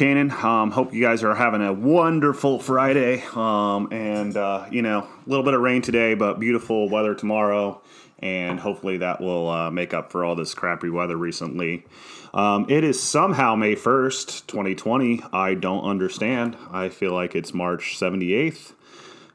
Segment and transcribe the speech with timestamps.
[0.00, 0.30] Canaan.
[0.30, 3.22] Um, hope you guys are having a wonderful Friday.
[3.34, 7.82] Um, and, uh, you know, a little bit of rain today, but beautiful weather tomorrow.
[8.18, 11.84] And hopefully that will uh, make up for all this crappy weather recently.
[12.32, 15.22] Um, it is somehow May 1st, 2020.
[15.34, 16.56] I don't understand.
[16.72, 18.72] I feel like it's March 78th.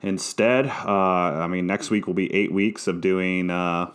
[0.01, 3.91] Instead, uh, I mean, next week will be eight weeks of doing uh,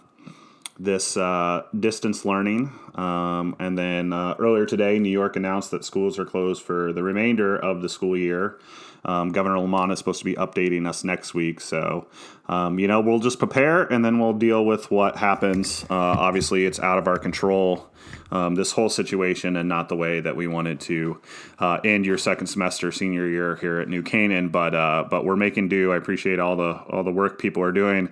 [0.80, 2.72] this uh, distance learning.
[2.94, 7.02] Um, and then uh, earlier today, New York announced that schools are closed for the
[7.02, 8.58] remainder of the school year.
[9.04, 11.60] Um, Governor Lamont is supposed to be updating us next week.
[11.60, 12.06] So,
[12.48, 15.84] um, you know, we'll just prepare and then we'll deal with what happens.
[15.88, 17.86] Uh, obviously, it's out of our control.
[18.32, 21.20] Um, this whole situation and not the way that we wanted to
[21.58, 25.36] uh, end your second semester senior year here at New Canaan, but uh, but we're
[25.36, 25.92] making do.
[25.92, 28.08] I appreciate all the all the work people are doing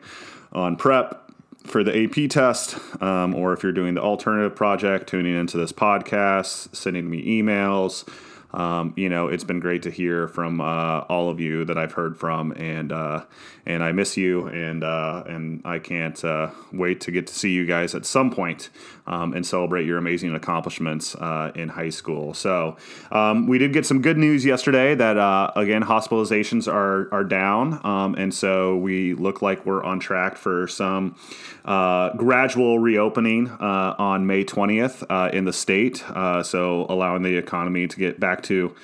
[0.52, 1.27] on prep
[1.68, 5.72] for the AP test, um, or if you're doing the alternative project, tuning into this
[5.72, 8.08] podcast, sending me emails.
[8.52, 11.92] Um, you know, it's been great to hear from uh, all of you that I've
[11.92, 13.24] heard from, and uh,
[13.66, 17.50] and I miss you, and uh, and I can't uh, wait to get to see
[17.52, 18.70] you guys at some point,
[19.06, 22.32] um, and celebrate your amazing accomplishments uh, in high school.
[22.32, 22.78] So
[23.12, 27.84] um, we did get some good news yesterday that uh, again hospitalizations are are down,
[27.84, 31.16] um, and so we look like we're on track for some
[31.64, 35.04] gradual reopening on May twentieth
[35.34, 36.02] in the state.
[36.44, 38.74] so allowing the economy to get back to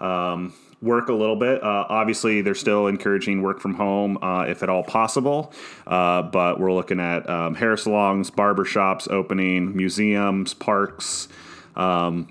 [0.00, 1.62] um, work a little bit.
[1.62, 5.52] Uh, obviously, they're still encouraging work from home uh, if at all possible,
[5.86, 11.28] uh, but we're looking at um, hair salons, barber shops opening, museums, parks,
[11.76, 12.28] um,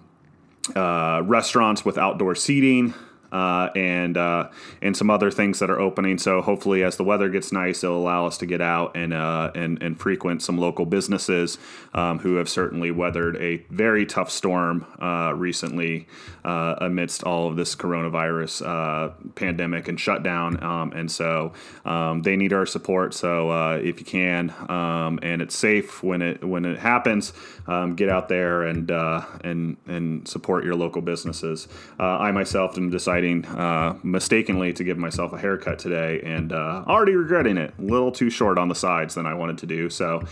[0.76, 2.94] uh, restaurants with outdoor seating
[3.32, 4.50] uh, and uh,
[4.82, 6.18] and some other things that are opening.
[6.18, 9.52] So hopefully, as the weather gets nice, it'll allow us to get out and uh,
[9.56, 11.58] and and frequent some local businesses
[11.94, 16.08] um, who have certainly weathered a very tough storm uh, recently
[16.44, 20.62] uh, amidst all of this coronavirus uh, pandemic and shutdown.
[20.62, 21.54] Um, and so
[21.86, 23.14] um, they need our support.
[23.14, 27.32] So if you can, um, and it's safe when it when it happens,
[27.68, 31.68] um, get out there and and and support your local businesses.
[31.98, 36.84] I myself am deciding deciding uh, mistakenly to give myself a haircut today and uh,
[36.88, 37.74] already regretting it.
[37.78, 39.90] A little too short on the sides than I wanted to do.
[39.90, 40.24] So,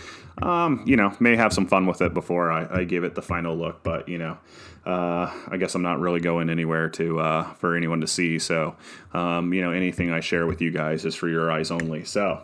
[0.42, 3.22] um, you know, may have some fun with it before I, I give it the
[3.22, 3.82] final look.
[3.82, 4.38] But, you know,
[4.84, 8.38] uh, I guess I'm not really going anywhere to uh, for anyone to see.
[8.38, 8.74] So,
[9.12, 12.04] um, you know, anything I share with you guys is for your eyes only.
[12.04, 12.42] So,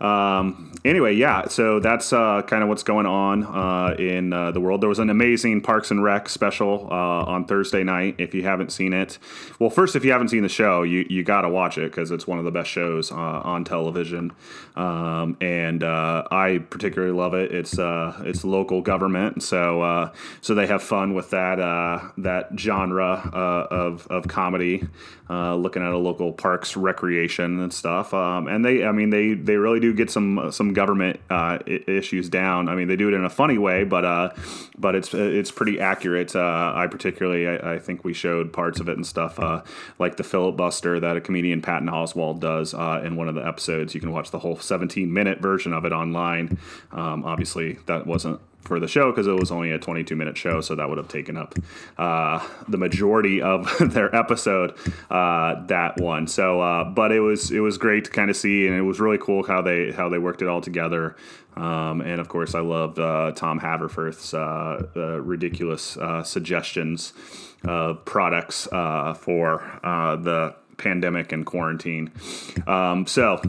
[0.00, 1.48] um, anyway, yeah.
[1.48, 4.80] So that's uh, kind of what's going on uh, in uh, the world.
[4.80, 8.16] There was an amazing Parks and Rec special uh, on Thursday night.
[8.18, 9.18] If you haven't seen it,
[9.58, 12.10] well, first, if you haven't seen the show, you you got to watch it because
[12.10, 14.32] it's one of the best shows on television.
[14.74, 17.52] Um, and I particularly love it.
[17.52, 23.74] It's it's local government, so so they have fun with that uh, that genre uh,
[23.74, 24.86] of of comedy,
[25.28, 28.14] uh, looking at a local parks recreation and stuff.
[28.14, 32.28] Um, and they, I mean, they they really do get some some government uh, issues
[32.28, 32.68] down.
[32.68, 34.30] I mean, they do it in a funny way, but uh,
[34.78, 36.34] but it's it's pretty accurate.
[36.34, 39.38] Uh, I particularly, I, I, think we showed parts of it and stuff,
[39.98, 42.72] like the filibuster that a comedian Patton Oswalt does
[43.04, 43.94] in one of the episodes.
[43.94, 46.58] You can watch the whole 17 minute version of it online.
[46.92, 50.60] Um, obviously, that wasn't for the show because it was only a 22 minute show,
[50.60, 51.54] so that would have taken up
[51.98, 54.74] uh, the majority of their episode.
[55.10, 56.26] Uh, that one.
[56.26, 59.00] So, uh, but it was it was great to kind of see, and it was
[59.00, 61.16] really cool how they how they worked it all together.
[61.54, 67.14] Um, and of course, I loved uh, Tom Haverford's uh, uh, ridiculous suggestions
[67.64, 72.12] of products for the pandemic and quarantine.
[72.66, 73.40] Um, so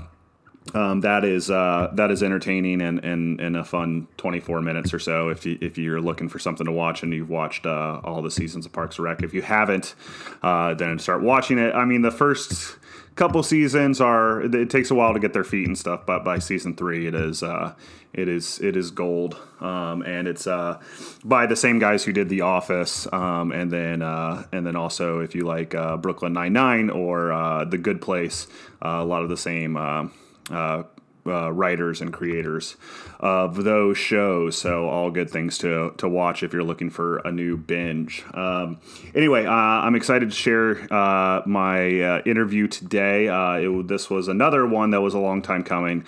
[0.73, 4.99] um, that is uh, that is entertaining and, and, and a fun 24 minutes or
[4.99, 8.21] so if you if you're looking for something to watch and you've watched uh, all
[8.21, 9.23] the seasons of Parks and Rec.
[9.23, 9.95] If you haven't,
[10.43, 11.73] uh, then start watching it.
[11.73, 12.77] I mean, the first
[13.15, 16.39] couple seasons are it takes a while to get their feet and stuff, but by
[16.39, 17.73] season three, it is uh,
[18.13, 20.79] it is it is gold, um, and it's uh,
[21.23, 25.19] by the same guys who did The Office, um, and then uh, and then also
[25.21, 25.71] if you like
[26.01, 28.47] Brooklyn Nine Nine or The Good Place,
[28.81, 30.11] a lot of the same
[30.49, 30.83] uh,
[31.27, 32.75] uh, writers and creators
[33.19, 34.57] of those shows.
[34.57, 38.23] So all good things to to watch if you're looking for a new binge.
[38.33, 38.79] Um,
[39.15, 43.27] anyway, uh, I'm excited to share uh, my uh, interview today.
[43.27, 46.05] Uh, it, this was another one that was a long time coming.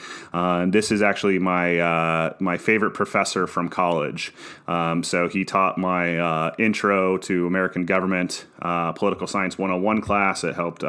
[0.71, 4.33] This is actually my my favorite professor from college.
[4.67, 10.43] Um, so he taught my intro to American government, political science 101 class.
[10.43, 10.83] It helped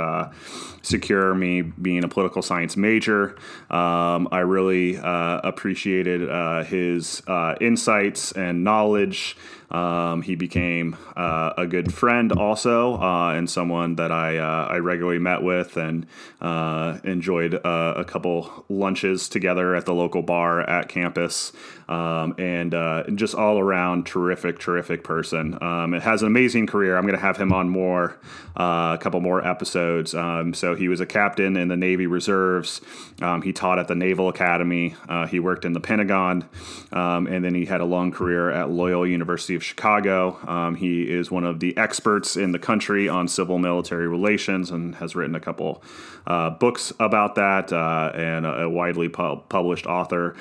[0.83, 3.37] secure me being a political science major.
[3.71, 9.35] Um, Um, I really uh, appreciated uh, his uh, insights and knowledge.
[9.71, 14.79] Um, he became uh, a good friend also, uh, and someone that I uh, I
[14.79, 16.07] regularly met with and
[16.41, 21.53] uh, enjoyed uh, a couple lunches together at the local bar at campus.
[21.89, 22.71] Um, and
[23.19, 25.61] just all around terrific, terrific person.
[25.61, 26.97] Um, it has an amazing career.
[26.97, 28.17] I'm going to have him on more,
[28.55, 30.15] a couple more episodes.
[30.15, 32.81] Um, so he was a captain in the Navy Reserves.
[33.21, 34.95] Um, he taught at the Naval Academy.
[35.31, 36.49] he worked in the Pentagon,
[36.93, 40.39] um, and then he had a long career at Loyola University of Chicago.
[40.47, 44.95] Um, he is one of the experts in the country on civil military relations and
[44.97, 45.83] has written a couple
[46.27, 50.35] uh, books about that uh, and a, a widely pu- published author.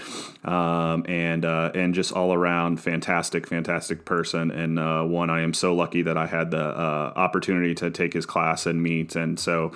[0.43, 5.53] Um, and uh, and just all around fantastic, fantastic person, and uh, one I am
[5.53, 9.17] so lucky that I had the uh, opportunity to take his class and meet.
[9.17, 9.73] And so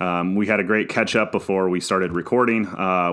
[0.00, 2.64] um, we had a great catch up before we started recording,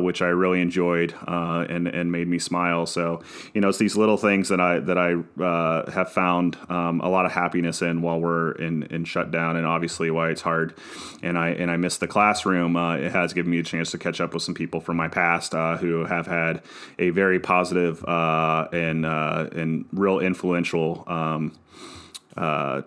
[0.01, 2.85] which I really enjoyed and and made me smile.
[2.85, 3.21] So
[3.53, 7.09] you know, it's these little things that I that I uh, have found um, a
[7.09, 10.73] lot of happiness in while we're in, in shutdown, and obviously why it's hard.
[11.21, 12.75] And I and I miss the classroom.
[12.75, 15.07] Uh, it has given me a chance to catch up with some people from my
[15.07, 16.61] past uh, who have had
[16.99, 21.03] a very positive, uh, and uh, and real influential.
[21.07, 21.53] Um,
[22.37, 22.81] uh,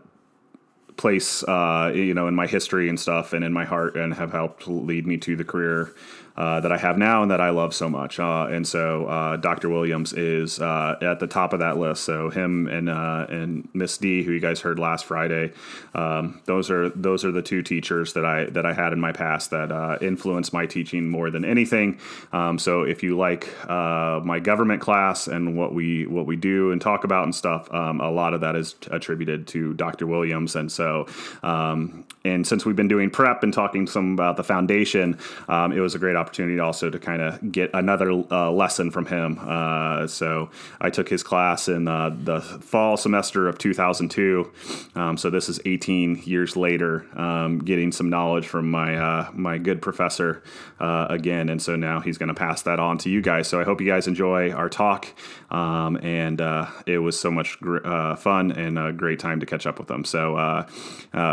[0.96, 4.32] place uh, you know in my history and stuff and in my heart and have
[4.32, 5.94] helped lead me to the career
[6.36, 8.20] uh, that I have now and that I love so much.
[8.20, 9.68] Uh, and so uh, Dr.
[9.70, 12.04] Williams is uh, at the top of that list.
[12.04, 15.52] So him and uh, and Miss D, who you guys heard last Friday,
[15.94, 19.12] um, those are those are the two teachers that I that I had in my
[19.12, 21.98] past that influenced my teaching more than anything.
[22.32, 26.80] Um, so if you like my government class and what we what we do and
[26.80, 30.06] talk about and stuff, um, a lot of that is attributed to Dr.
[30.06, 30.54] Williams.
[30.54, 31.06] And so
[31.42, 35.18] um, and since we've been doing prep and talking some about the foundation,
[35.48, 38.90] um, it was a great opportunity opportunity also to kind of get another uh, lesson
[38.90, 39.38] from him.
[39.40, 40.50] Uh, so
[40.80, 44.50] I took his class in uh, the fall semester of 2002.
[44.96, 49.58] Um, so this is 18 years later, um, getting some knowledge from my uh, my
[49.58, 50.42] good professor
[50.80, 51.48] uh, again.
[51.48, 53.46] And so now he's going to pass that on to you guys.
[53.46, 55.06] So I hope you guys enjoy our talk.
[55.50, 57.86] Um, and uh, it was so much gr-
[58.16, 60.04] fun and a great time to catch up with them.
[60.04, 60.66] So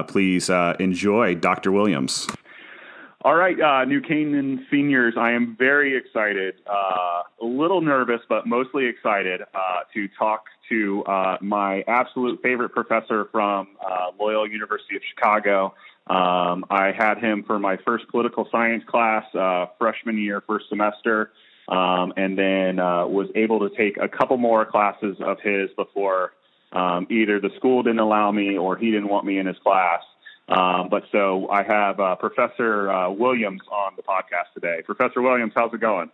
[0.07, 1.71] please enjoy Dr.
[1.71, 2.27] Williams.
[3.25, 8.45] All right, uh, New Canaan seniors, I am very excited, uh, a little nervous, but
[8.45, 9.57] mostly excited uh,
[9.93, 15.73] to talk to uh, my absolute favorite professor from uh, Loyola University of Chicago.
[16.07, 21.31] Um, I had him for my first political science class, uh, freshman year, first semester,
[21.69, 26.33] um, and then was able to take a couple more classes of his before
[26.73, 30.01] um, either the school didn't allow me or he didn't want me in his class.
[30.53, 34.81] Um, but so I have uh, Professor uh, Williams on the podcast today.
[34.85, 36.11] Professor Williams, how's it going?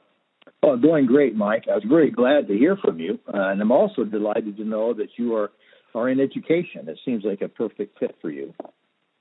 [0.64, 1.66] Oh, going great, Mike.
[1.70, 4.94] I was very glad to hear from you, uh, and I'm also delighted to know
[4.94, 5.52] that you are
[5.96, 6.88] are in education.
[6.88, 8.54] It seems like a perfect fit for you.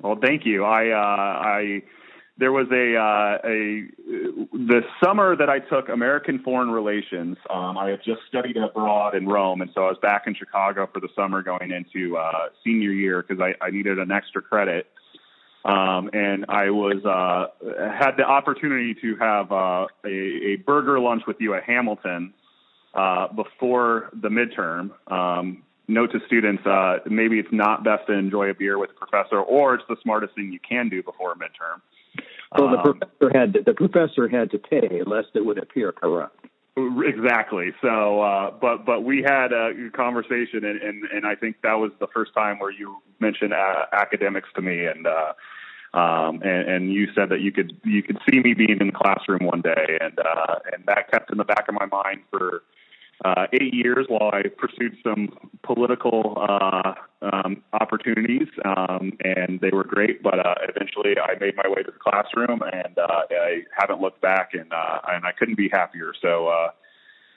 [0.02, 0.64] Well, thank you.
[0.64, 1.82] I uh, I
[2.38, 3.88] there was a uh, a
[4.52, 7.36] the summer that I took American Foreign Relations.
[7.50, 10.88] Um, I had just studied abroad in Rome, and so I was back in Chicago
[10.92, 14.86] for the summer going into uh, senior year because I, I needed an extra credit.
[15.64, 17.48] Um, and I was uh,
[17.92, 22.32] had the opportunity to have uh, a, a, burger lunch with you at Hamilton
[22.94, 24.92] uh, before the midterm.
[25.12, 28.94] Um, note to students: uh, maybe it's not best to enjoy a beer with a
[28.94, 31.80] professor, or it's the smartest thing you can do before a midterm.
[32.56, 35.92] Well, the um, professor had to, the professor had to pay, lest it would appear
[35.92, 36.37] corrupt.
[37.06, 37.72] Exactly.
[37.82, 41.92] So, uh, but but we had a conversation, and, and and I think that was
[42.00, 45.32] the first time where you mentioned uh, academics to me, and uh,
[45.98, 48.92] um, and, and you said that you could you could see me being in the
[48.92, 52.62] classroom one day, and uh, and that kept in the back of my mind for
[53.24, 59.84] uh, eight years while I pursued some political uh, um, opportunities, um, and they were
[59.84, 60.22] great.
[60.22, 64.20] But uh, eventually, I made my way to the classroom, and uh, I haven't looked
[64.20, 66.12] back, and uh, and I couldn't be happier.
[66.20, 66.48] So.
[66.48, 66.70] Uh,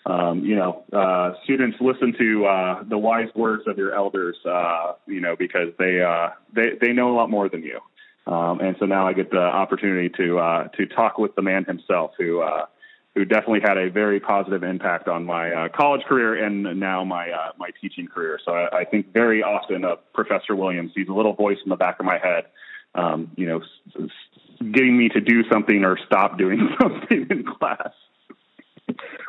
[0.03, 4.93] um, you know, uh, students listen to uh, the wise words of your elders, uh,
[5.05, 7.79] you know, because they uh, they they know a lot more than you.
[8.25, 11.65] Um, and so now I get the opportunity to uh, to talk with the man
[11.65, 12.65] himself, who uh,
[13.15, 17.29] who definitely had a very positive impact on my uh, college career and now my
[17.29, 18.39] uh, my teaching career.
[18.45, 20.91] So I, I, think very often of Professor Williams.
[20.95, 22.45] He's a little voice in the back of my head,
[22.95, 23.61] um, you know,
[23.99, 24.09] s-
[24.71, 27.91] getting me to do something or stop doing something in class.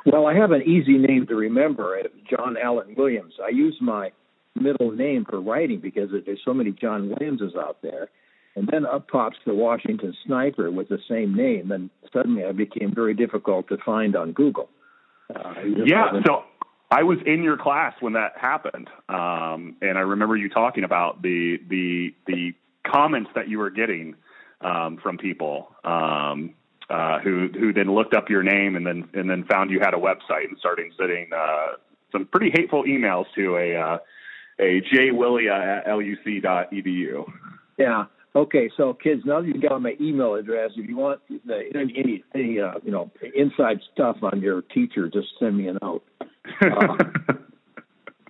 [0.06, 3.34] Well, I have an easy name to remember, uh, John Allen Williams.
[3.44, 4.12] I use my
[4.54, 8.10] middle name for writing because there's so many John Williamses out there.
[8.54, 12.94] And then up pops the Washington Sniper with the same name, and suddenly I became
[12.94, 14.68] very difficult to find on Google.
[15.34, 15.54] Uh,
[15.84, 16.44] yeah, so
[16.90, 21.22] I was in your class when that happened, um, and I remember you talking about
[21.22, 22.52] the the the
[22.86, 24.16] comments that you were getting
[24.60, 26.54] um, from people um,
[26.90, 29.94] uh, who who then looked up your name and then and then found you had
[29.94, 31.76] a website and started sending uh,
[32.10, 33.98] some pretty hateful emails to a uh,
[34.60, 37.24] a jwillia at luc.edu.
[37.78, 38.04] Yeah.
[38.34, 42.24] Okay, so kids, now that you've got my email address, if you want the, any
[42.34, 46.04] any uh, you know inside stuff on your teacher, just send me a note.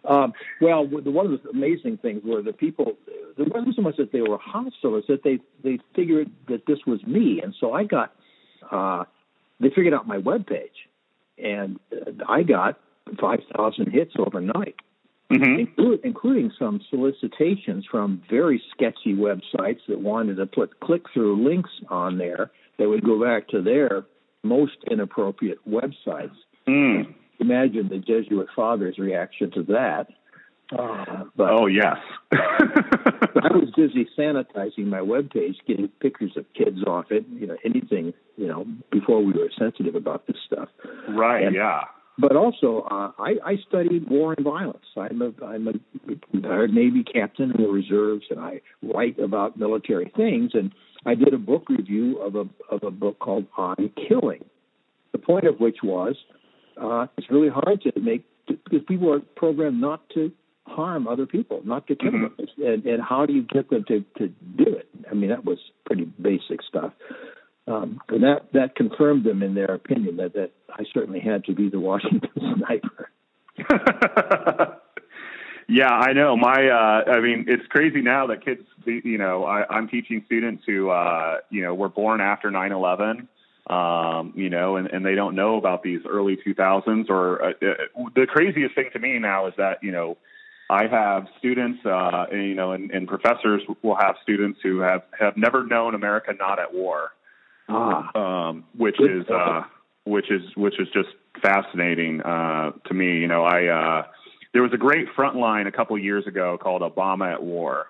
[0.04, 2.94] Uh, um, well, the, one of the amazing things were the people.
[3.38, 6.78] It wasn't so much that they were hostile; it's that they they figured that this
[6.86, 8.12] was me, and so I got.
[8.70, 9.04] Uh,
[9.60, 10.88] they figured out my web page,
[11.38, 12.80] and uh, I got
[13.20, 14.74] five thousand hits overnight
[15.32, 15.94] mm-hmm.
[16.04, 22.18] including some solicitations from very sketchy websites that wanted to put click through links on
[22.18, 24.04] there that would go back to their
[24.42, 26.34] most inappropriate websites.
[26.66, 27.14] Mm.
[27.40, 30.06] Imagine the Jesuit father's reaction to that.
[30.76, 31.98] Uh, but oh yes,
[32.32, 37.26] I was busy sanitizing my web page, getting pictures of kids off it.
[37.28, 38.14] You know, anything.
[38.36, 40.68] You know, before we were sensitive about this stuff.
[41.08, 41.44] Right.
[41.44, 41.82] And, yeah
[42.18, 44.84] but also uh, I, I studied war and violence.
[44.96, 45.72] I'm a I'm a
[46.32, 50.52] retired Navy captain in the reserves, and I write about military things.
[50.54, 50.72] And
[51.06, 54.44] I did a book review of a of a book called On Killing.
[55.12, 56.16] The point of which was
[56.80, 60.32] uh, it's really hard to make because people are programmed not to
[60.66, 62.36] harm other people, not to kill mm-hmm.
[62.36, 62.72] them.
[62.72, 64.88] And, and how do you get them to to do it?
[65.10, 66.92] I mean, that was pretty basic stuff.
[67.68, 71.54] Um, and that that confirmed them in their opinion that that I certainly had to
[71.54, 73.10] be the Washington sniper.
[75.68, 76.36] yeah, I know.
[76.36, 80.64] My, uh, I mean, it's crazy now that kids, you know, I, I'm teaching students
[80.66, 83.28] who, uh, you know, were born after 9/11
[83.66, 87.08] um, you know, and, and they don't know about these early 2000s.
[87.08, 90.16] Or uh, uh, the craziest thing to me now is that you know,
[90.68, 95.02] I have students, uh, and, you know, and, and professors will have students who have
[95.18, 97.12] have never known America not at war,
[97.74, 99.62] ah, um, which is uh,
[100.04, 101.08] which is which is just
[101.42, 103.18] fascinating uh, to me.
[103.18, 104.06] You know, I uh,
[104.52, 107.86] there was a great Frontline a couple years ago called Obama at War,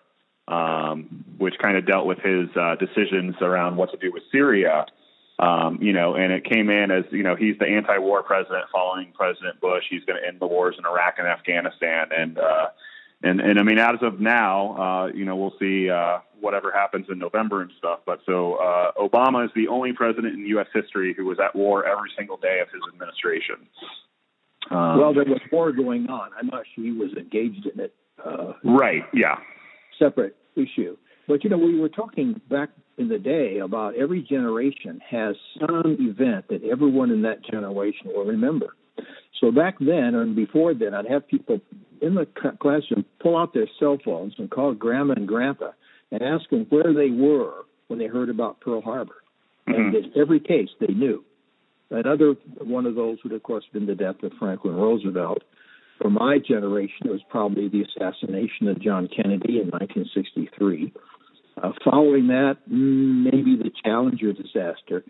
[0.48, 4.86] um, which kind of dealt with his uh, decisions around what to do with Syria.
[5.38, 9.12] Um, you know, and it came in as you know he's the anti-war president following
[9.14, 9.84] President Bush.
[9.90, 12.68] He's going to end the wars in Iraq and Afghanistan, and uh,
[13.22, 17.06] and and I mean, as of now, uh, you know, we'll see uh, whatever happens
[17.10, 18.00] in November and stuff.
[18.04, 20.66] But so uh, Obama is the only president in U.S.
[20.74, 23.56] history who was at war every single day of his administration.
[24.70, 26.30] Um, well, there was war going on.
[26.38, 27.94] I'm not sure he was engaged in it.
[28.24, 29.02] Uh, right.
[29.12, 29.36] Yeah.
[29.98, 30.96] Separate issue.
[31.28, 35.96] But you know, we were talking back in the day about every generation has some
[36.00, 38.76] event that everyone in that generation will remember.
[39.40, 41.60] So back then and before then, I'd have people
[42.02, 42.26] in the
[42.60, 45.70] classroom pull out their cell phones and call grandma and grandpa
[46.10, 49.22] and ask them where they were when they heard about Pearl Harbor.
[49.68, 49.80] Mm-hmm.
[49.80, 51.24] And in every case, they knew.
[51.90, 55.42] Another one of those would, of course, have been the death of Franklin Roosevelt.
[56.00, 60.92] For my generation, it was probably the assassination of John Kennedy in 1963.
[61.62, 65.04] Uh, following that, maybe the Challenger disaster,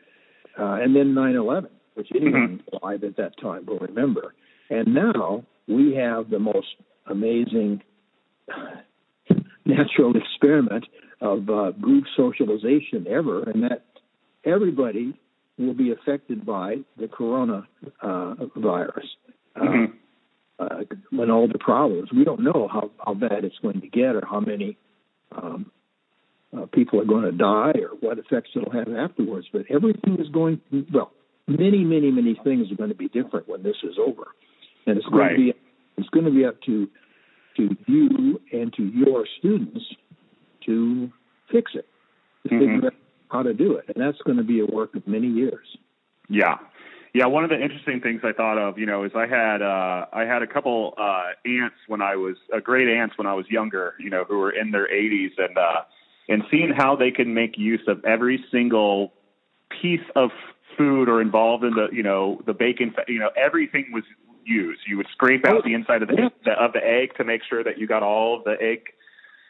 [0.58, 2.76] uh, and then 9 11, which anyone mm-hmm.
[2.76, 4.34] alive at that time will remember.
[4.68, 6.68] And now we have the most
[7.06, 7.82] amazing
[9.64, 10.84] natural experiment
[11.20, 13.84] of uh, group socialization ever, and that
[14.44, 15.18] everybody
[15.58, 17.66] will be affected by the corona
[18.00, 19.06] uh, virus.
[19.54, 19.96] Uh, mm-hmm.
[20.58, 24.14] Uh, when all the problems, we don't know how, how bad it's going to get
[24.14, 24.76] or how many
[25.32, 25.70] um,
[26.56, 29.46] uh, people are going to die or what effects it'll have afterwards.
[29.52, 30.60] But everything is going,
[30.92, 31.12] well,
[31.48, 34.28] many, many, many things are going to be different when this is over.
[34.86, 35.30] And it's going right.
[35.30, 35.54] to be
[35.96, 36.88] it's going to be up to
[37.56, 39.84] to you and to your students
[40.66, 41.10] to
[41.50, 41.86] fix it,
[42.44, 42.74] to mm-hmm.
[42.74, 42.94] figure out
[43.30, 45.66] how to do it, and that's going to be a work of many years.
[46.28, 46.56] Yeah,
[47.14, 47.26] yeah.
[47.26, 50.22] One of the interesting things I thought of, you know, is I had uh, I
[50.22, 53.94] had a couple uh, aunts when I was uh, great aunts when I was younger,
[53.98, 55.82] you know, who were in their 80s, and uh,
[56.28, 59.12] and seeing how they can make use of every single
[59.80, 60.30] piece of
[60.76, 64.04] food or involved in the you know the bacon you know everything was
[64.44, 64.78] use.
[64.86, 67.62] You would scrape out the inside of the, the of the egg to make sure
[67.64, 68.88] that you got all of the egg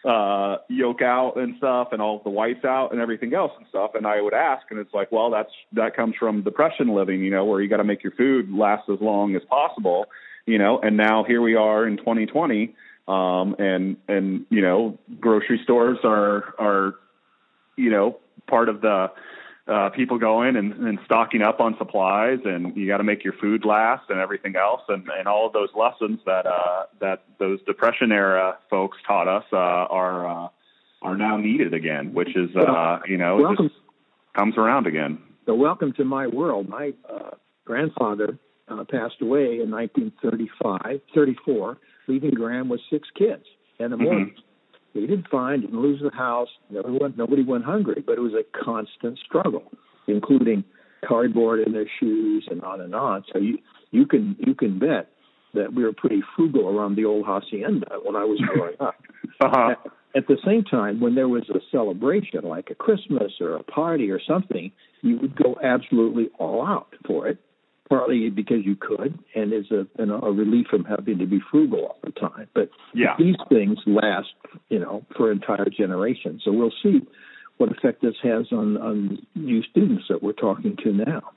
[0.04, 3.66] uh, yolk out and stuff, and all of the whites out and everything else and
[3.68, 3.92] stuff.
[3.94, 7.30] And I would ask, and it's like, well, that's that comes from depression living, you
[7.30, 10.06] know, where you got to make your food last as long as possible,
[10.46, 10.80] you know.
[10.80, 12.74] And now here we are in 2020,
[13.06, 16.94] um, and and you know, grocery stores are are
[17.76, 19.10] you know, part of the
[19.68, 23.34] uh, people going and, and stocking up on supplies, and you got to make your
[23.34, 27.60] food last and everything else, and, and all of those lessons that uh, that those
[27.62, 30.48] depression era folks taught us uh, are uh,
[31.02, 33.80] are now needed again, which is uh, you know welcome, just
[34.36, 35.18] comes around again.
[35.46, 36.68] So welcome to my world.
[36.68, 37.30] My uh,
[37.64, 38.38] grandfather
[38.68, 41.78] uh, passed away in 1935, 34,
[42.08, 43.44] leaving Graham with six kids
[43.78, 44.34] and a mortgage.
[44.34, 44.51] Mm-hmm.
[44.92, 46.48] He didn't find, didn't lose the house.
[46.70, 49.64] Nobody went, nobody went hungry, but it was a constant struggle,
[50.06, 50.64] including
[51.06, 53.24] cardboard in their shoes and on and on.
[53.32, 53.58] So you
[53.90, 55.08] you can you can bet
[55.54, 58.94] that we were pretty frugal around the old hacienda when I was growing up.
[59.40, 59.70] uh-huh.
[59.70, 63.62] at, at the same time, when there was a celebration like a Christmas or a
[63.62, 67.38] party or something, you would go absolutely all out for it
[67.92, 71.40] partly because you could, and is a you know, a relief from having to be
[71.50, 72.48] frugal all the time.
[72.54, 73.16] But yeah.
[73.18, 74.28] these things last,
[74.70, 76.42] you know, for entire generations.
[76.44, 77.00] So we'll see
[77.58, 81.32] what effect this has on on you students that we're talking to now.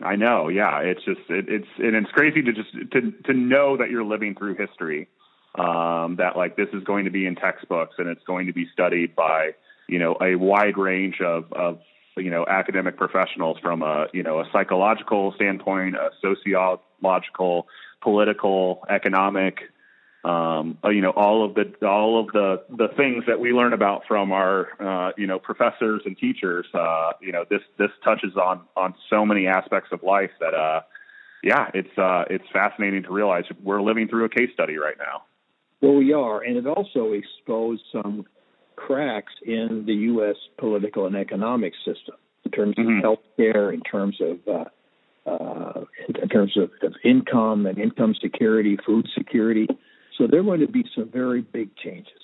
[0.00, 0.80] I know, yeah.
[0.80, 4.34] It's just it, it's and it's crazy to just to to know that you're living
[4.34, 5.08] through history.
[5.56, 8.66] Um, that like this is going to be in textbooks and it's going to be
[8.72, 9.50] studied by
[9.86, 11.78] you know a wide range of of
[12.16, 17.66] you know academic professionals from a you know a psychological standpoint, a sociological,
[18.00, 19.60] political, economic,
[20.24, 23.72] um, uh, you know all of the all of the the things that we learn
[23.72, 26.66] about from our uh, you know professors and teachers.
[26.74, 30.82] Uh, you know this this touches on on so many aspects of life that uh,
[31.42, 35.22] yeah, it's uh, it's fascinating to realize we're living through a case study right now.
[35.80, 38.26] Well, we are, and it also exposed some
[38.76, 40.36] cracks in the U.S.
[40.58, 43.00] political and economic system in terms of mm-hmm.
[43.00, 44.64] health care, in terms of uh,
[45.30, 45.84] uh,
[46.20, 49.68] in terms of, of, income and income security, food security.
[50.18, 52.20] So there are going to be some very big changes.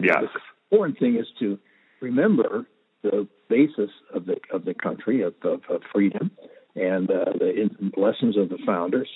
[0.00, 0.24] Yes.
[0.70, 1.58] The important thing is to
[2.00, 2.66] remember
[3.02, 6.32] the basis of the of the country of, of, of freedom
[6.74, 9.08] and uh, the lessons of the founders,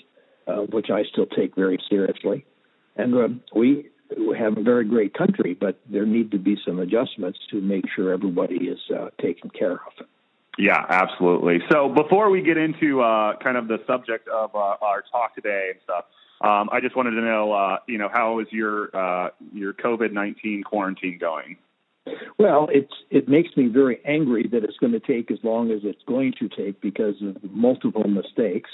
[0.46, 2.46] uh, which I still take very seriously.
[2.96, 3.86] And we we
[4.38, 8.12] have a very great country, but there need to be some adjustments to make sure
[8.12, 10.06] everybody is uh, taken care of.
[10.58, 11.58] Yeah, absolutely.
[11.70, 15.70] So before we get into uh, kind of the subject of uh, our talk today
[15.70, 16.04] and stuff,
[16.40, 20.12] um, I just wanted to know, uh, you know, how is your uh, your COVID
[20.12, 21.56] nineteen quarantine going?
[22.38, 25.80] Well, it's it makes me very angry that it's going to take as long as
[25.84, 28.70] it's going to take because of multiple mistakes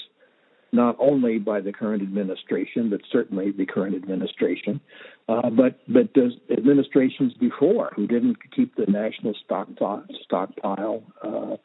[0.75, 4.81] not only by the current administration, but certainly the current administration,
[5.29, 11.55] uh, but but does administrations before who didn't keep the national stockpile, stockpile uh,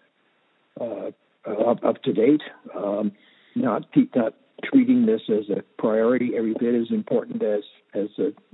[0.81, 1.11] uh,
[1.47, 2.43] up, up, to date,
[2.75, 3.13] um,
[3.55, 7.63] not not treating this as a priority every bit as important as
[7.95, 8.09] as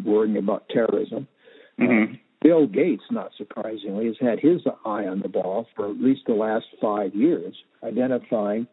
[0.04, 1.28] worrying about terrorism.
[1.78, 2.14] Mm-hmm.
[2.42, 6.34] Bill Gates, not surprisingly, has had his eye on the ball for at least the
[6.34, 8.66] last five years, identifying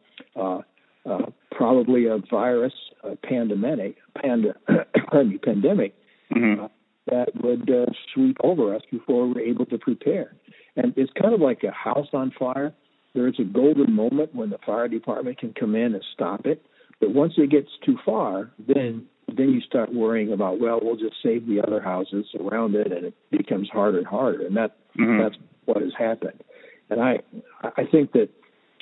[1.09, 4.53] uh, probably a virus, a pandemic, pand-
[5.43, 5.95] pandemic
[6.33, 6.63] mm-hmm.
[6.63, 6.67] uh,
[7.07, 10.35] that would uh, sweep over us before we're able to prepare.
[10.75, 12.73] And it's kind of like a house on fire.
[13.13, 16.65] There's a golden moment when the fire department can come in and stop it.
[16.99, 21.15] But once it gets too far, then then you start worrying about well, we'll just
[21.23, 24.45] save the other houses around it, and it becomes harder and harder.
[24.45, 25.21] And that mm-hmm.
[25.21, 25.35] that's
[25.65, 26.43] what has happened.
[26.89, 27.19] And I
[27.63, 28.29] I think that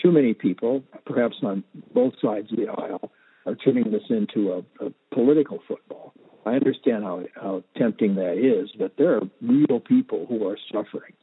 [0.02, 3.12] too many people, perhaps on both sides of the aisle,
[3.46, 6.14] are turning this into a, a political football.
[6.46, 11.14] I understand how, how tempting that is, but there are real people who are suffering.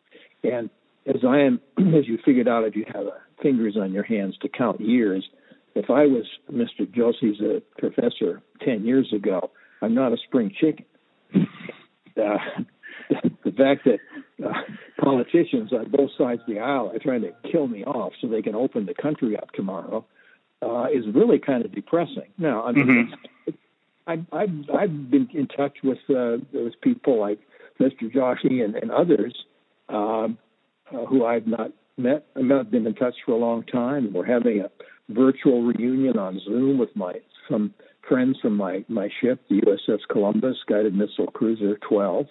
[0.45, 0.71] And
[1.07, 3.07] as I am, as you figured out, if you have
[3.43, 5.29] fingers on your hands to count years,
[5.75, 6.91] if I was Mr.
[6.93, 10.85] Joshi's a professor 10 years ago, I'm not a spring chicken.
[12.19, 12.37] Uh,
[13.45, 14.01] the fact that
[14.45, 14.53] uh,
[15.03, 18.43] politicians on both sides of the aisle are trying to kill me off so they
[18.43, 20.05] can open the country up tomorrow
[20.63, 22.29] uh, is really kind of depressing.
[22.37, 23.13] Now, I mean,
[23.47, 23.51] mm-hmm.
[24.07, 27.39] I, I've, I've been in touch with uh, those people like
[27.81, 28.13] Mr.
[28.13, 29.35] Joshi and, and others
[29.89, 30.39] um,
[30.93, 32.27] uh, who I've not met.
[32.37, 34.13] I've not been in touch for a long time.
[34.13, 34.71] We're having a
[35.09, 37.73] virtual reunion on Zoom with my some
[38.09, 42.27] friends from my my ship, the USS Columbus, guided missile cruiser 12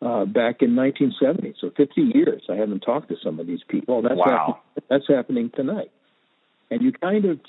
[0.00, 1.54] uh, back in 1970.
[1.60, 4.02] So 50 years I haven't talked to some of these people.
[4.02, 4.24] That's wow.
[4.26, 5.90] Happening, that's happening tonight.
[6.70, 7.40] And you kind of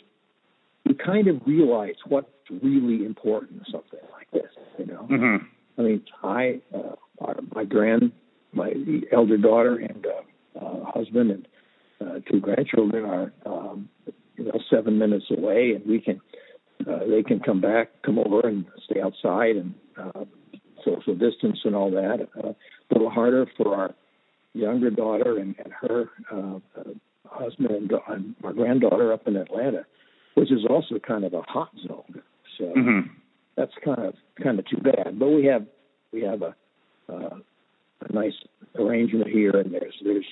[0.85, 4.51] you kind of realize what's really important in something like this.
[4.77, 5.45] You know, mm-hmm.
[5.77, 8.11] I mean, I uh, my grand
[8.53, 8.73] my
[9.11, 11.47] elder daughter and uh, uh, husband and
[12.01, 13.89] uh, two grandchildren are um,
[14.37, 16.21] you know seven minutes away, and we can
[16.87, 20.25] uh, they can come back, come over, and stay outside and uh,
[20.89, 22.27] social distance and all that.
[22.37, 22.55] Uh, a
[22.91, 23.93] little harder for our
[24.53, 26.59] younger daughter and, and her uh,
[27.25, 29.85] husband and, and my granddaughter up in Atlanta,
[30.35, 32.21] which is also kind of a hot zone.
[32.57, 33.11] So mm-hmm.
[33.55, 35.19] that's kind of kind of too bad.
[35.19, 35.65] But we have
[36.11, 36.55] we have a
[37.11, 37.37] uh,
[38.01, 38.33] a nice
[38.77, 40.25] arrangement here, and there's there's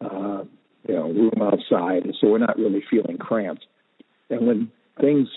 [0.00, 0.44] uh,
[0.88, 3.66] you know room outside, and so we're not really feeling cramped.
[4.30, 5.28] And when things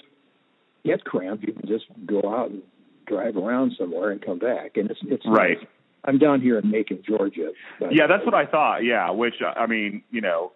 [0.85, 2.63] get cramped, you can just go out and
[3.09, 5.57] drive around somewhere and come back, and it's it's right.
[5.57, 5.67] Nice.
[6.05, 7.51] I'm down here in Macon, Georgia.
[7.91, 8.85] Yeah, that's what I thought.
[8.85, 10.53] Yeah, which I mean, you know,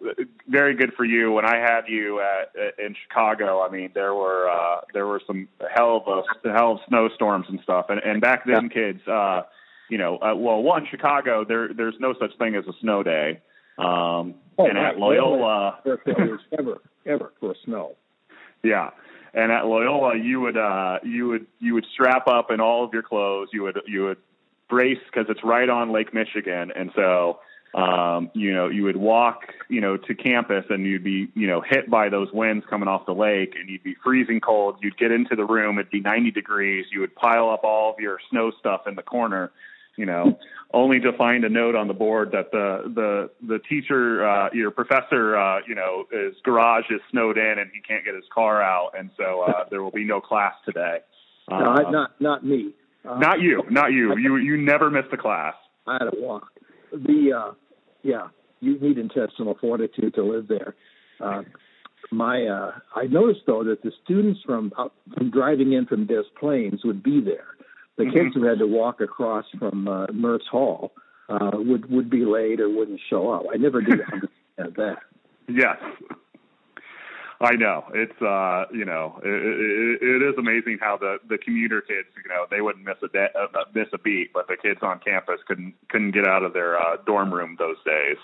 [0.48, 1.32] very good for you.
[1.32, 5.48] When I had you at, in Chicago, I mean, there were uh, there were some
[5.74, 7.86] hell of a hell of snowstorms and stuff.
[7.90, 9.42] And and back then, kids, uh,
[9.90, 13.42] you know, uh, well, one Chicago, there there's no such thing as a snow day.
[13.76, 15.80] Um, oh, and at Loyola,
[16.58, 17.96] ever ever for snow.
[18.62, 18.90] Yeah,
[19.34, 22.92] and at Loyola, you would uh, you would you would strap up in all of
[22.92, 23.48] your clothes.
[23.52, 24.18] You would you would
[24.68, 27.40] brace because it's right on Lake Michigan, and so
[27.74, 31.60] um, you know you would walk you know to campus and you'd be you know
[31.60, 34.76] hit by those winds coming off the lake, and you'd be freezing cold.
[34.80, 36.86] You'd get into the room, it'd be 90 degrees.
[36.92, 39.50] You would pile up all of your snow stuff in the corner.
[39.96, 40.38] You know,
[40.72, 44.70] only to find a note on the board that the the the teacher, uh, your
[44.70, 48.60] professor, uh, you know, his garage is snowed in and he can't get his car
[48.60, 50.98] out, and so uh, there will be no class today.
[51.46, 52.74] Uh, no, not not me.
[53.08, 54.14] Uh, not you, not you.
[54.18, 55.54] You you never missed a class.
[55.86, 56.48] I had to walk.
[56.92, 57.52] The uh,
[58.02, 58.28] yeah,
[58.60, 60.74] you need intestinal fortitude to live there.
[61.20, 61.42] Uh,
[62.10, 66.24] my uh, I noticed though that the students from uh, from driving in from Des
[66.38, 67.53] Plaines would be there.
[67.96, 68.12] The mm-hmm.
[68.12, 70.92] kids who had to walk across from uh, Mertz Hall
[71.28, 73.44] uh, would would be late or wouldn't show up.
[73.52, 74.98] I never did understand that.
[75.48, 75.76] Yes.
[77.40, 81.80] I know it's uh you know it, it, it is amazing how the the commuter
[81.80, 84.80] kids you know they wouldn't miss a de- uh, miss a beat but the kids
[84.82, 88.16] on campus couldn't couldn't get out of their uh, dorm room those days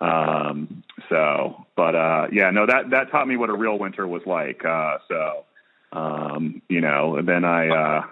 [0.00, 4.22] um so but uh yeah no that that taught me what a real winter was
[4.26, 5.44] like uh so
[5.92, 8.02] um you know and then I uh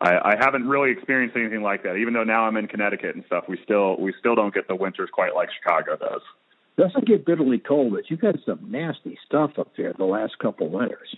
[0.00, 3.24] I, I haven't really experienced anything like that even though now I'm in Connecticut and
[3.26, 6.22] stuff we still we still don't get the winters quite like Chicago does
[6.76, 10.68] doesn't get bitterly cold, but you've had some nasty stuff up there the last couple
[10.68, 11.14] winters.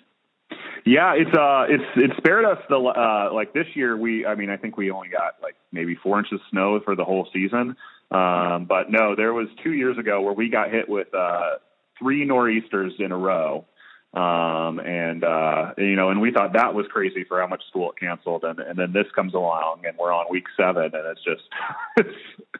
[0.86, 3.96] Yeah, it's uh, it's it spared us the uh, like this year.
[3.96, 6.94] We, I mean, I think we only got like maybe four inches of snow for
[6.94, 7.76] the whole season.
[8.10, 11.56] Um, but no, there was two years ago where we got hit with uh,
[11.98, 13.66] three nor'easters in a row.
[14.14, 17.90] Um, and uh, you know, and we thought that was crazy for how much school
[17.90, 21.22] it canceled, and, and then this comes along, and we're on week seven, and it's
[21.22, 21.42] just
[21.98, 22.54] it's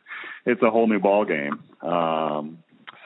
[0.44, 1.62] it's a whole new ball game.
[1.80, 2.58] Um,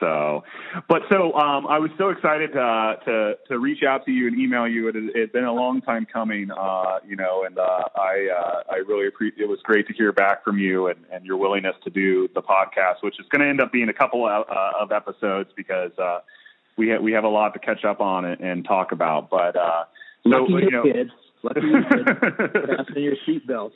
[0.03, 0.43] so,
[0.89, 4.37] but so um, I was so excited to, to to reach out to you and
[4.37, 4.89] email you.
[4.89, 8.77] It had been a long time coming, uh, you know, and uh, I uh, I
[8.89, 9.41] really appreciate.
[9.41, 12.43] It was great to hear back from you and, and your willingness to do the
[12.43, 15.93] podcast, which is going to end up being a couple of, uh, of episodes because
[15.97, 16.19] uh,
[16.77, 19.31] we ha- we have a lot to catch up on and, and talk about.
[19.31, 19.85] But uh,
[20.25, 21.11] so Lucky you know, kids.
[21.43, 22.11] Lucky you kids.
[22.77, 23.73] Fasten your seatbelts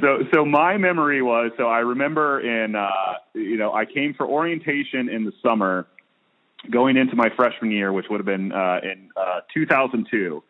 [0.00, 2.90] so so my memory was so I remember in uh,
[3.34, 5.86] you know I came for orientation in the summer,
[6.70, 10.42] going into my freshman year, which would have been uh, in uh, 2002.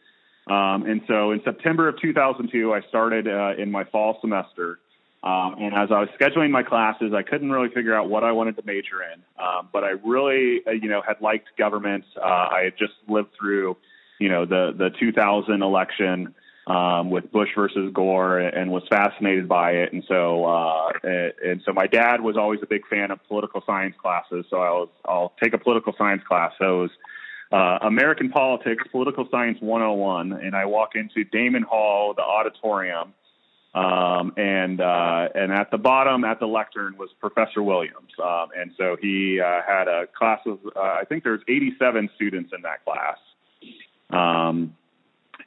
[0.49, 4.79] Um, and so in September of 2002, I started uh, in my fall semester.
[5.23, 8.33] Um, and as I was scheduling my classes, I couldn't really figure out what I
[8.33, 9.21] wanted to major in.
[9.43, 12.05] Um, but I really, uh, you know, had liked government.
[12.17, 13.77] Uh, I had just lived through,
[14.21, 16.35] you know, the the 2000 election
[16.69, 19.93] um, with Bush versus Gore and was fascinated by it.
[19.93, 23.97] And so, uh, and, so my dad was always a big fan of political science
[24.01, 24.45] classes.
[24.51, 26.53] So I was, I'll take a political science class.
[26.59, 26.91] So it was,
[27.51, 30.33] uh, American Politics, Political Science 101.
[30.35, 33.15] And I walk into Damen Hall, the auditorium.
[33.75, 38.11] Um, and, uh, and at the bottom at the lectern was Professor Williams.
[38.23, 42.53] Um, and so he, uh, had a class of, uh, I think there's 87 students
[42.57, 43.19] in that class.
[44.11, 44.75] Um,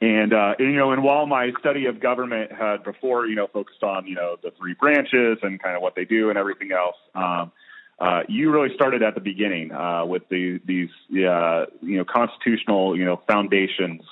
[0.00, 3.46] and, uh, and, you know, and while my study of government had before, you know,
[3.46, 6.72] focused on, you know, the three branches and kind of what they do and everything
[6.72, 7.52] else, um,
[7.98, 12.96] uh, you really started at the beginning uh, with the, these, uh, you know, constitutional,
[12.96, 14.02] you know, foundations,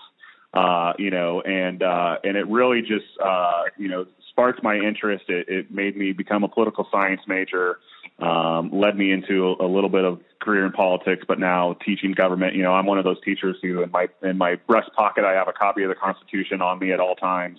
[0.53, 5.25] uh, you know, and uh, and it really just, uh, you know, sparked my interest.
[5.29, 7.79] It, it made me become a political science major
[8.21, 12.13] um, led me into a, a, little bit of career in politics, but now teaching
[12.13, 12.55] government.
[12.55, 15.33] You know, I'm one of those teachers who, in my in my breast pocket, I
[15.33, 17.59] have a copy of the Constitution on me at all times.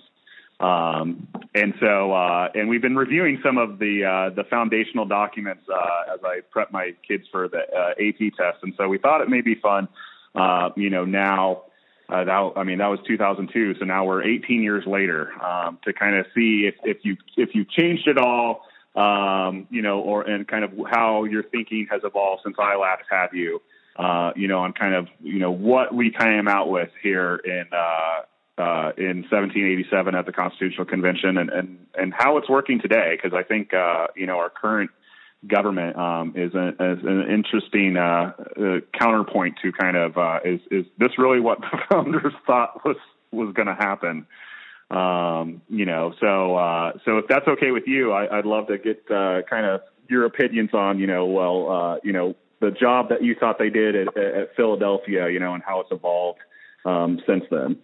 [0.59, 5.63] Um, and so, uh, and we've been reviewing some of the uh, the foundational documents
[5.67, 8.59] uh, as I prep my kids for the uh, AP test.
[8.61, 9.87] And so, we thought it may be fun.
[10.35, 11.63] Uh, you know, now.
[12.11, 13.75] Uh, that, I mean, that was 2002.
[13.79, 17.55] So now we're 18 years later um, to kind of see if, if you if
[17.55, 18.65] you changed it all,
[18.97, 23.03] um, you know, or and kind of how your thinking has evolved since I last
[23.09, 23.61] had you,
[23.95, 27.65] uh, you know, on kind of you know what we came out with here in
[27.71, 33.15] uh, uh, in 1787 at the Constitutional Convention, and and and how it's working today.
[33.15, 34.91] Because I think uh, you know our current
[35.47, 40.85] government um, is, is, an interesting uh, uh, counterpoint to kind of uh, is is
[40.97, 42.97] this really what the founders thought was
[43.31, 44.27] was going to happen?
[44.91, 48.77] Um, you know, so uh, so if that's okay with you, I, would love to
[48.77, 53.09] get uh, kind of your opinions on you know well uh, you know the job
[53.09, 56.39] that you thought they did at, at Philadelphia, you know, and how it's evolved
[56.85, 57.77] um, since then.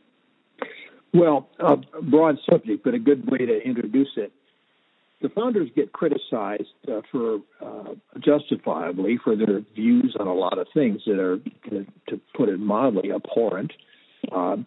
[1.13, 4.31] Well, a broad subject, but a good way to introduce it.
[5.19, 10.67] The founders get criticized uh, for uh, justifiably for their views on a lot of
[10.75, 11.37] things that are,
[12.09, 13.73] to put it mildly, abhorrent.
[14.31, 14.57] Uh,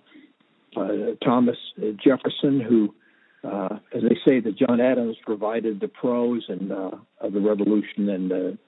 [0.77, 0.89] uh,
[1.25, 1.57] Thomas
[2.03, 2.95] Jefferson, who,
[3.45, 8.09] uh, as they say, that John Adams provided the prose and uh, of the Revolution,
[8.09, 8.59] and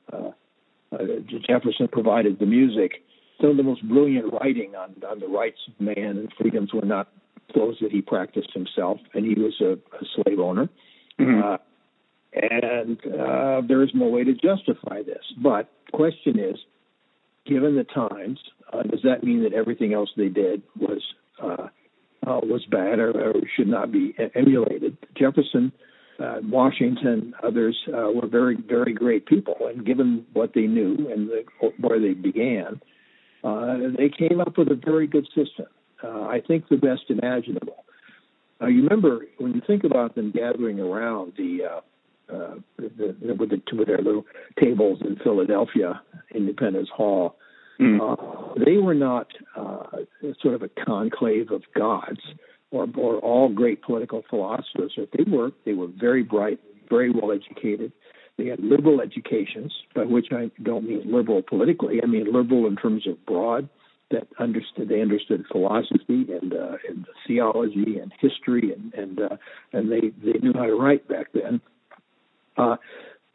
[1.49, 3.05] Jefferson provided the music.
[3.41, 6.87] Some of the most brilliant writing on, on the rights of man and freedoms were
[6.87, 7.09] not
[7.57, 10.69] those that he practiced himself, and he was a, a slave owner.
[11.19, 11.63] Mm-hmm.
[12.35, 15.23] And uh, there is no way to justify this.
[15.43, 16.57] But question is,
[17.47, 18.39] given the times,
[18.73, 21.03] uh, does that mean that everything else they did was
[21.43, 21.69] uh,
[22.25, 24.97] uh, was bad or, or, should not be emulated.
[25.19, 25.73] Jefferson,
[26.21, 31.29] uh, Washington, others uh, were very, very great people, and given what they knew and
[31.29, 31.45] the,
[31.81, 32.81] where they began,
[33.99, 35.67] they came up with a very good system.
[36.05, 37.85] I think the best imaginable.
[38.61, 41.83] Uh, you remember when you think about them gathering around the,
[42.29, 44.25] the, the with, the, with their little
[44.61, 46.01] tables in Philadelphia,
[46.35, 47.37] Independence Hall
[47.83, 48.01] Mm.
[48.01, 49.85] Uh, they were not uh,
[50.41, 52.21] sort of a conclave of gods
[52.71, 54.93] or, or all great political philosophers.
[54.97, 57.93] But they were they were very bright, very well educated.
[58.39, 62.01] They had liberal educations, by which I don't mean liberal politically.
[62.03, 63.69] I mean liberal in terms of broad.
[64.11, 69.37] That understood they understood philosophy and uh, and theology and history and and uh,
[69.73, 71.63] and they they knew how to write back then.
[72.57, 72.77] Uh,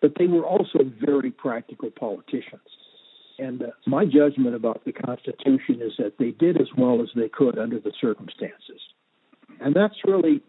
[0.02, 2.62] but they were also very practical politicians.
[3.40, 7.30] And uh, my judgment about the Constitution is that they did as well as they
[7.30, 8.82] could under the circumstances.
[9.60, 10.42] And that's really,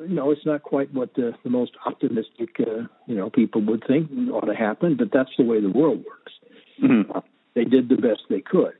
[0.00, 3.84] you know, it's not quite what the, the most optimistic, uh, you know, people would
[3.86, 6.32] think ought to happen, but that's the way the world works.
[6.82, 7.10] Mm-hmm.
[7.10, 7.20] Uh,
[7.54, 8.74] they did the best they could.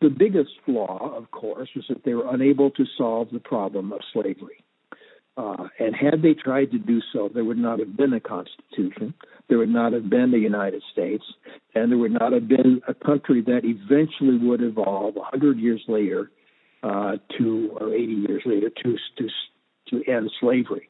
[0.00, 4.00] The biggest flaw, of course, was that they were unable to solve the problem of
[4.12, 4.64] slavery.
[5.36, 9.14] Uh, and had they tried to do so, there would not have been a constitution,
[9.48, 11.24] there would not have been the United States,
[11.74, 16.30] and there would not have been a country that eventually would evolve 100 years later
[16.82, 19.28] uh, to, or 80 years later, to to
[19.88, 20.88] to end slavery.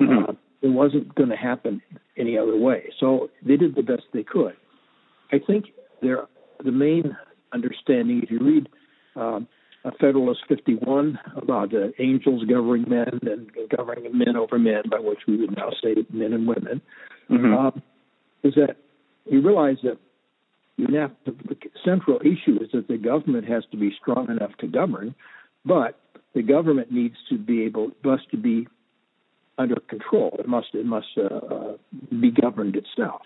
[0.00, 0.30] Mm-hmm.
[0.30, 1.80] Uh, it wasn't going to happen
[2.16, 2.90] any other way.
[2.98, 4.54] So they did the best they could.
[5.32, 5.66] I think
[6.02, 6.26] there,
[6.62, 7.16] the main
[7.52, 8.68] understanding, if you read
[9.16, 9.48] um,
[9.98, 15.38] Federalist 51 about uh, angels governing men and governing men over men, by which we
[15.38, 16.82] would now say men and women,
[17.30, 17.54] mm-hmm.
[17.54, 17.82] um,
[18.42, 18.76] is that
[19.26, 19.98] you realize that
[20.76, 24.52] you have to, the central issue is that the government has to be strong enough
[24.60, 25.14] to govern,
[25.64, 25.98] but
[26.34, 28.66] the government needs to be able must to be
[29.58, 30.36] under control.
[30.38, 31.76] It must it must uh, uh,
[32.20, 33.22] be governed itself.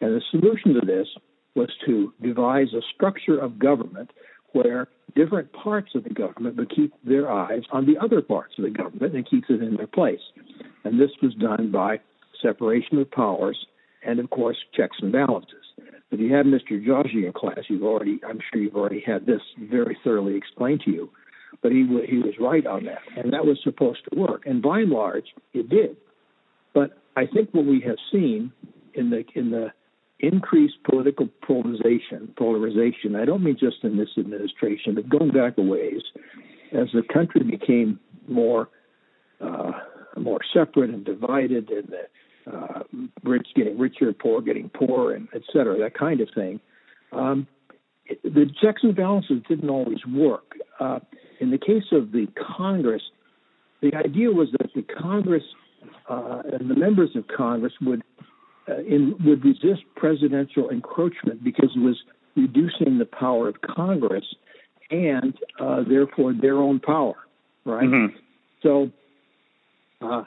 [0.00, 1.08] And the solution to this
[1.54, 4.10] was to devise a structure of government
[4.52, 8.64] where different parts of the government but keep their eyes on the other parts of
[8.64, 10.20] the government and keeps it in their place.
[10.84, 12.00] And this was done by
[12.42, 13.66] separation of powers
[14.04, 15.54] and, of course, checks and balances.
[16.10, 16.72] If you had Mr.
[16.72, 20.90] Joshi in class, you've already, I'm sure you've already had this very thoroughly explained to
[20.90, 21.10] you.
[21.62, 24.44] But he he was right on that, and that was supposed to work.
[24.46, 25.96] And by and large, it did.
[26.72, 28.52] But I think what we have seen
[28.94, 29.72] in the in the
[30.22, 33.16] increased political polarization, polarization.
[33.16, 36.02] I don't mean just in this administration, but going back a ways,
[36.72, 38.68] as the country became more
[39.40, 39.72] uh,
[40.16, 42.82] more separate and divided, and the uh,
[43.22, 46.60] rich getting richer, poor getting poorer, and et cetera, that kind of thing.
[47.12, 47.46] Um,
[48.22, 50.52] the checks and balances didn't always work.
[50.78, 51.00] Uh,
[51.40, 53.02] in the case of the Congress,
[53.80, 55.44] the idea was that the Congress
[56.08, 58.02] uh, and the members of Congress would
[58.78, 61.96] in, would resist presidential encroachment because it was
[62.36, 64.24] reducing the power of Congress
[64.90, 67.14] and uh, therefore their own power,
[67.64, 67.88] right?
[67.88, 68.16] Mm-hmm.
[68.62, 68.90] So,
[70.00, 70.24] uh,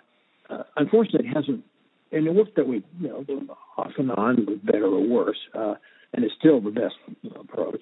[0.50, 1.64] uh, unfortunately, it hasn't,
[2.12, 5.76] and it worked that way, you know, off and on, better or worse, uh,
[6.14, 6.96] and it's still the best
[7.40, 7.82] approach.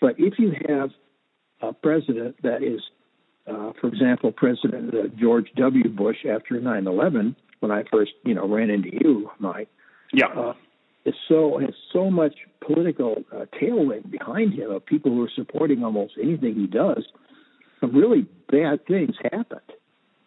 [0.00, 0.90] But if you have
[1.60, 2.80] a president that is,
[3.46, 5.88] uh, for example, President George W.
[5.88, 9.68] Bush after 9/11, when I first, you know, ran into you, Mike,
[10.12, 10.26] Yeah.
[10.26, 10.54] Uh,
[11.04, 12.34] is so has so much
[12.66, 17.04] political uh, tailwind behind him of people who are supporting almost anything he does.
[17.80, 19.60] Some really bad things happened,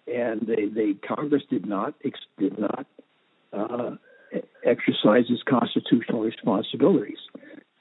[0.07, 2.85] and they, they Congress did not ex- did not
[3.51, 3.95] uh,
[4.63, 7.17] exercise its constitutional responsibilities.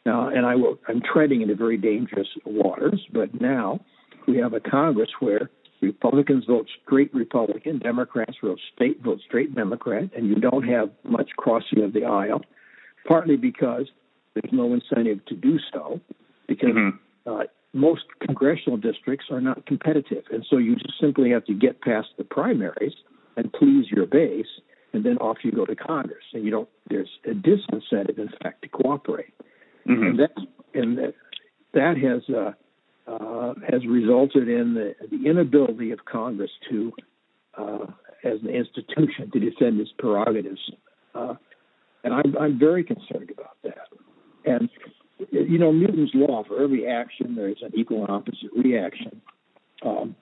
[0.05, 3.81] Now, and I will, I'm treading into very dangerous waters, but now
[4.27, 10.11] we have a Congress where Republicans vote straight Republican, Democrats vote state vote straight Democrat,
[10.17, 12.43] and you don't have much crossing of the aisle.
[13.07, 13.87] Partly because
[14.35, 16.01] there's no incentive to do so,
[16.47, 17.31] because mm-hmm.
[17.31, 21.81] uh, most congressional districts are not competitive, and so you just simply have to get
[21.81, 22.95] past the primaries
[23.37, 24.47] and please your base,
[24.93, 26.69] and then off you go to Congress, and you don't.
[26.91, 29.33] There's a disincentive, in fact, to cooperate,
[29.87, 30.03] mm-hmm.
[30.03, 30.33] and that
[30.75, 31.15] and that,
[31.73, 32.35] that has.
[32.35, 32.53] Uh,
[33.09, 36.93] uh, has resulted in the, the, inability of Congress to,
[37.57, 37.87] uh,
[38.23, 40.61] as an institution, to defend its prerogatives.
[41.15, 41.35] Uh,
[42.05, 43.89] and I'm, I'm, very concerned about that.
[44.45, 44.69] And,
[45.31, 49.23] you know, Newton's law for every action, there's an equal and opposite reaction.
[49.83, 50.15] Um,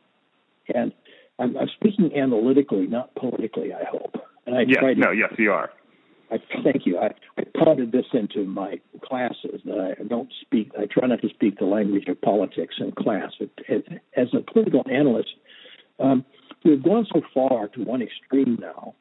[0.72, 0.92] and
[1.38, 4.14] I'm, I'm, speaking analytically, not politically, I hope.
[4.46, 5.70] And I yes, to, no, yes, you are.
[6.30, 6.98] I thank you.
[6.98, 10.72] I, I prodded this into my classes that I don't speak.
[10.78, 13.32] I try not to speak the language of politics in class.
[13.38, 13.50] But
[14.16, 15.30] as a political analyst,
[16.00, 16.24] um,
[16.64, 18.94] we've gone so far to one extreme now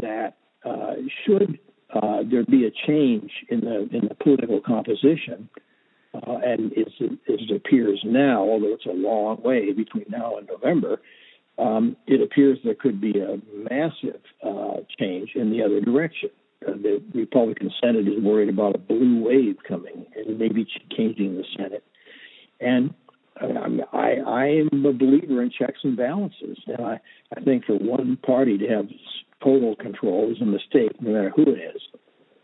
[0.00, 0.94] that uh,
[1.24, 1.58] should
[1.94, 5.48] uh, there be a change in the in the political composition,
[6.14, 10.36] uh, and as it, as it appears now, although it's a long way between now
[10.36, 11.00] and November,
[11.58, 13.38] um, it appears there could be a
[13.70, 16.30] massive uh, change in the other direction
[16.66, 20.66] uh, the Republican Senate is worried about a blue wave coming and maybe
[20.96, 21.84] changing the Senate.
[22.60, 22.94] And
[23.40, 27.00] uh, I, I am a believer in checks and balances, and I,
[27.36, 28.88] I think for one party to have
[29.42, 31.82] total control is a mistake, no matter who it is.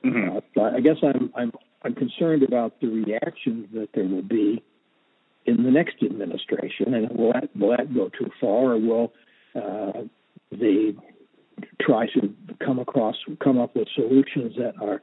[0.04, 0.58] Mm-hmm.
[0.58, 4.62] Uh, I guess I'm I'm I'm concerned about the reactions that there will be
[5.46, 9.12] in the next administration, and will that will that go too far, or will
[9.54, 10.02] uh,
[10.52, 10.94] the
[11.80, 15.02] try to come across, come up with solutions that are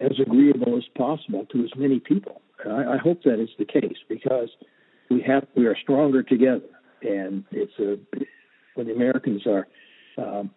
[0.00, 2.40] as agreeable as possible to as many people.
[2.66, 4.48] I, I hope that is the case because
[5.10, 6.68] we have we are stronger together,
[7.02, 7.98] and it's a
[8.74, 9.66] when the Americans are
[10.18, 10.50] um,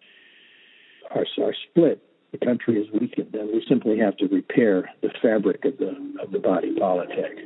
[1.10, 5.64] are, are split, the country is weakened, and we simply have to repair the fabric
[5.64, 5.90] of the
[6.22, 7.38] of the body politic.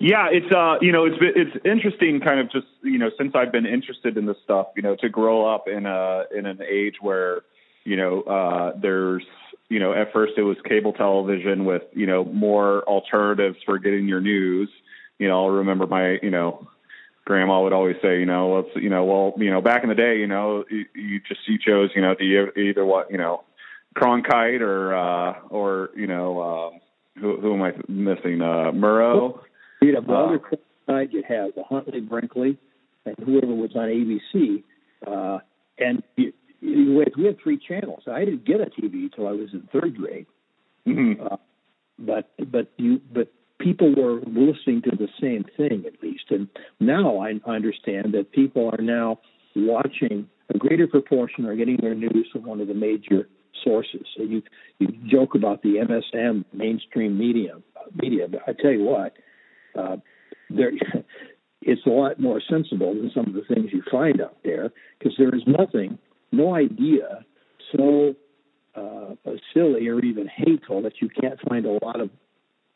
[0.00, 3.52] Yeah, it's uh, you know, it's it's interesting, kind of just you know, since I've
[3.52, 6.96] been interested in this stuff, you know, to grow up in a in an age
[7.00, 7.42] where
[7.84, 9.24] you know uh, there's
[9.68, 14.08] you know, at first it was cable television with you know more alternatives for getting
[14.08, 14.70] your news.
[15.18, 16.68] You know, I'll remember my you know
[17.28, 19.94] grandma would always say, you know, let's, you know, well, you know, back in the
[19.94, 23.44] day, you know, you, you just you chose, you know, to either what, you know,
[23.94, 26.80] Cronkite or uh, or you know, um,
[27.20, 28.40] who, who am I missing?
[28.40, 29.40] Uh, Murrow.
[29.80, 30.38] You'd have uh,
[30.86, 32.58] side, you'd have the Huntley Brinkley,
[33.04, 34.62] and whoever was on ABC.
[35.06, 35.38] Uh,
[35.78, 38.02] and you, you, we had three channels.
[38.10, 40.26] I didn't get a TV until I was in third grade.
[40.86, 41.22] Mm-hmm.
[41.24, 41.36] Uh,
[41.98, 46.24] but but you but people were listening to the same thing at least.
[46.30, 46.48] And
[46.80, 49.18] now I understand that people are now
[49.56, 53.28] watching a greater proportion are getting their news from one of the major
[53.64, 54.06] sources.
[54.16, 54.42] So you
[54.78, 57.54] you joke about the MSM mainstream media
[57.94, 59.14] media, but I tell you what,
[59.76, 59.96] uh,
[60.50, 60.72] there,
[61.62, 65.14] it's a lot more sensible than some of the things you find out there because
[65.18, 65.98] there is nothing,
[66.32, 67.24] no idea
[67.76, 68.14] so
[68.74, 69.14] uh,
[69.52, 72.10] silly or even hateful that you can't find a lot of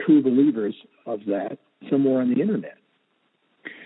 [0.00, 0.74] true believers
[1.06, 1.58] of that
[1.90, 2.76] somewhere on the internet.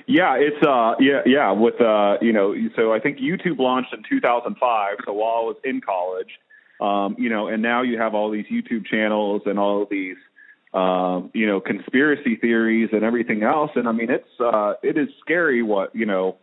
[0.09, 4.05] Yeah, it's uh yeah yeah with uh you know so I think YouTube launched in
[4.09, 6.31] 2005 so while I was in college
[6.81, 10.17] um you know and now you have all these YouTube channels and all these
[10.77, 13.71] um, you know, conspiracy theories and everything else.
[13.75, 16.37] And I mean, it's uh, it is scary what you know.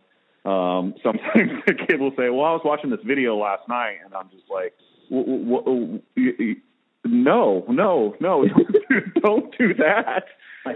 [0.44, 4.12] Um, sometimes a kid will say, "Well, I was watching this video last night," and
[4.12, 4.74] I'm just like,
[5.08, 6.56] w- w-
[7.04, 8.44] "No, no, no,
[9.22, 10.24] don't do, that."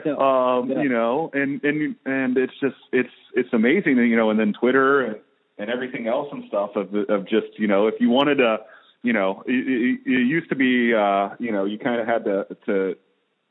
[0.06, 0.18] Know.
[0.18, 0.82] Um, yeah.
[0.82, 4.30] You know, and and and it's just it's it's amazing, you know.
[4.30, 5.16] And then Twitter and,
[5.59, 8.59] and everything else and stuff of of just you know, if you wanted to,
[9.02, 12.46] you know, it, it used to be, uh, you know, you kind of had to
[12.66, 12.96] to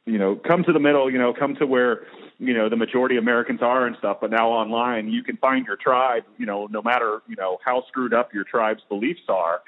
[0.07, 2.03] you know, come to the middle, you know, come to where,
[2.39, 4.17] you know, the majority of Americans are and stuff.
[4.21, 7.83] But now online, you can find your tribe, you know, no matter, you know, how
[7.89, 9.61] screwed up your tribe's beliefs are,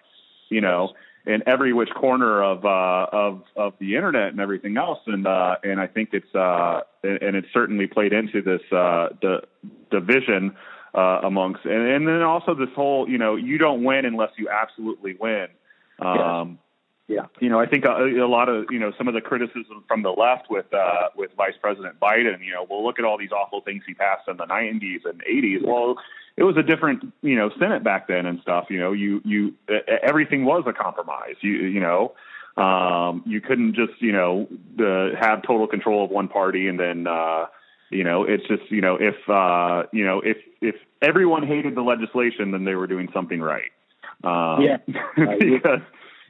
[0.49, 0.93] you know,
[1.25, 4.99] in every which corner of, uh, of, of the internet and everything else.
[5.07, 9.41] And, uh, and I think it's, uh, and it's certainly played into this, uh, the
[9.91, 10.55] division,
[10.95, 14.47] uh, amongst, and, and then also this whole, you know, you don't win unless you
[14.49, 15.47] absolutely win.
[15.99, 16.45] Um, Yeah.
[17.39, 20.03] You know, I think a, a, lot of you know some of the criticism from
[20.03, 22.45] the left with uh, with Vice President Biden.
[22.45, 25.22] You know, well, look at all these awful things he passed in the '90s and
[25.22, 25.66] '80s.
[25.66, 25.95] Well,
[26.38, 28.68] it was a different you know Senate back then and stuff.
[28.70, 29.55] You know, you you
[30.03, 31.36] everything was a compromise.
[31.41, 32.14] You you know.
[32.57, 34.45] Um, you couldn't just, you know,
[34.80, 37.45] uh, have total control of one party and then, uh,
[37.89, 41.82] you know, it's just, you know, if, uh, you know, if, if everyone hated the
[41.82, 43.72] legislation, then they were doing something right.
[44.26, 44.78] Um, yeah.
[45.39, 45.80] because,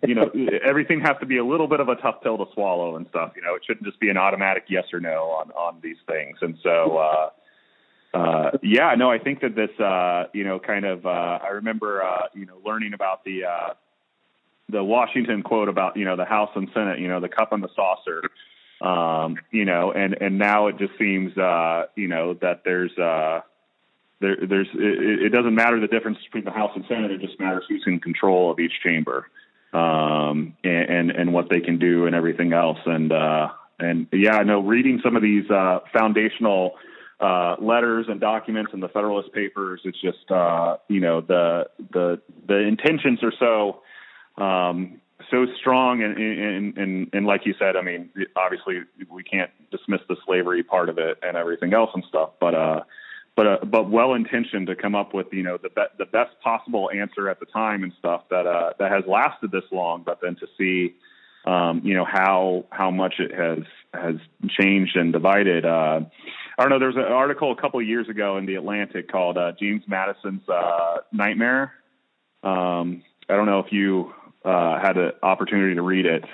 [0.07, 0.29] you know,
[0.63, 3.33] everything has to be a little bit of a tough pill to swallow and stuff.
[3.35, 6.37] You know, it shouldn't just be an automatic yes or no on, on these things.
[6.41, 7.29] And so, uh,
[8.17, 12.01] uh, yeah, no, I think that this, uh, you know, kind of, uh, I remember,
[12.01, 13.73] uh, you know, learning about the, uh,
[14.69, 17.63] the Washington quote about, you know, the House and Senate, you know, the cup and
[17.63, 18.21] the saucer,
[18.81, 23.41] um, you know, and, and now it just seems, uh, you know, that there's, uh,
[24.21, 27.11] there, there's, it, it doesn't matter the difference between the House and Senate.
[27.11, 29.27] It just matters who's in control of each chamber,
[29.73, 32.79] um, and, and, and what they can do and everything else.
[32.85, 33.49] And, uh,
[33.79, 36.75] and yeah, I know reading some of these, uh, foundational,
[37.19, 39.81] uh, letters and documents in the Federalist Papers.
[39.83, 43.81] It's just uh, you know the the the intentions are so
[44.41, 49.51] um, so strong and, and, and, and like you said, I mean, obviously we can't
[49.71, 52.81] dismiss the slavery part of it and everything else and stuff, but, uh,
[53.39, 56.31] but, uh, but well intentioned to come up with, you know, the, be- the best
[56.43, 60.19] possible answer at the time and stuff that, uh, that has lasted this long, but
[60.21, 60.93] then to see,
[61.49, 63.59] um, you know, how, how much it has,
[63.93, 64.15] has
[64.59, 65.63] changed and divided.
[65.63, 66.01] Uh,
[66.57, 66.79] I don't know.
[66.79, 69.83] There was an article a couple of years ago in the Atlantic called, uh, James
[69.87, 71.71] Madison's, uh, Nightmare.
[72.43, 74.13] Um, I don't know if you
[74.43, 76.25] uh, had an opportunity to read it.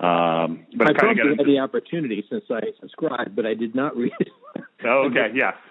[0.00, 4.12] Um, but I probably had the opportunity since I subscribed, but I did not read
[4.18, 4.28] it.
[4.84, 5.52] oh, okay, yeah.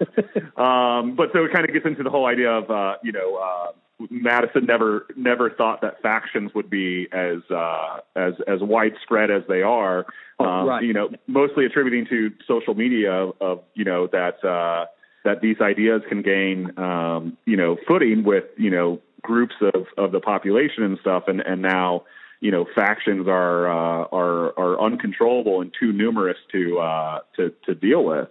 [0.56, 3.36] um, but so it kind of gets into the whole idea of uh, you know
[3.36, 3.72] uh,
[4.10, 9.62] Madison never never thought that factions would be as uh, as as widespread as they
[9.62, 10.06] are.
[10.38, 10.82] Oh, um, right.
[10.82, 14.86] You know, mostly attributing to social media of, of you know that uh,
[15.24, 20.12] that these ideas can gain um, you know footing with you know groups of, of
[20.12, 22.04] the population and stuff, and, and now
[22.42, 27.74] you know factions are uh, are are uncontrollable and too numerous to uh, to to
[27.74, 28.28] deal with.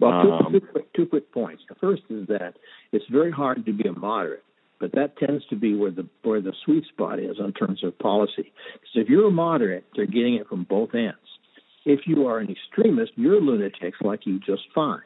[0.00, 1.62] Well, two, um, two, quick, two quick points.
[1.68, 2.54] The first is that
[2.92, 4.42] it's very hard to be a moderate,
[4.80, 7.96] but that tends to be where the where the sweet spot is in terms of
[7.98, 8.52] policy.
[8.72, 11.16] Because if you're a moderate, they're getting it from both ends.
[11.86, 15.00] If you are an extremist, you're lunatics like you just fine.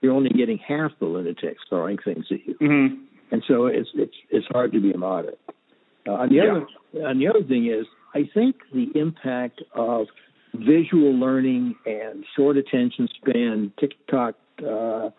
[0.00, 2.54] You're only getting half the lunatics throwing things at you.
[2.54, 5.38] Mm-hmm and so it's it's it's hard to be a moderate.
[6.06, 6.42] Uh, on the yeah.
[6.42, 10.06] other on the other thing is, I think the impact of
[10.54, 15.10] visual learning and short attention span, TikTok, uh,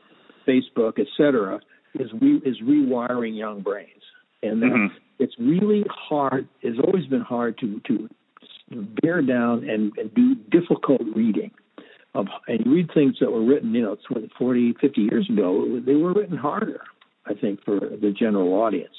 [0.48, 1.60] Facebook, etc.,
[1.96, 4.04] is re, is rewiring young brains,
[4.44, 4.96] and mm-hmm.
[5.20, 6.48] it's really hard.
[6.62, 8.10] It's always been hard to to
[9.02, 11.52] bear down and, and do difficult reading.
[12.14, 15.96] Of, and read things that were written, you know, 20, 40, 50 years ago, they
[15.96, 16.82] were written harder.
[17.26, 18.96] I think, for the general audience.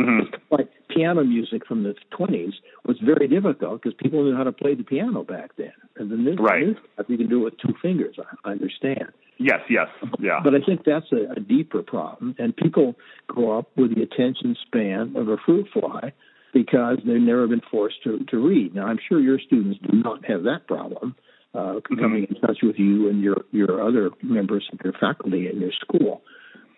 [0.00, 0.34] Mm-hmm.
[0.50, 4.74] Like piano music from the 20s was very difficult because people knew how to play
[4.74, 5.72] the piano back then.
[5.96, 6.66] And then this, right.
[6.66, 8.16] this you can do it with two fingers.
[8.44, 9.12] I, understand.
[9.38, 9.88] Yes, yes,
[10.18, 10.40] yeah.
[10.42, 12.34] But I think that's a, a deeper problem.
[12.38, 12.94] And people
[13.26, 16.12] grow up with the attention span of a fruit fly
[16.52, 18.74] because they've never been forced to, to read.
[18.74, 21.14] Now, I'm sure your students do not have that problem.
[21.52, 22.00] Uh, mm-hmm.
[22.00, 25.72] coming in touch with you and your your other members of your faculty in your
[25.80, 26.22] school.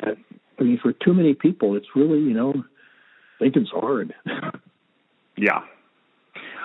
[0.03, 0.13] Uh,
[0.59, 2.55] I mean, for too many people, it's really, you know,
[3.43, 4.15] Lincoln's hard.
[5.37, 5.63] yeah.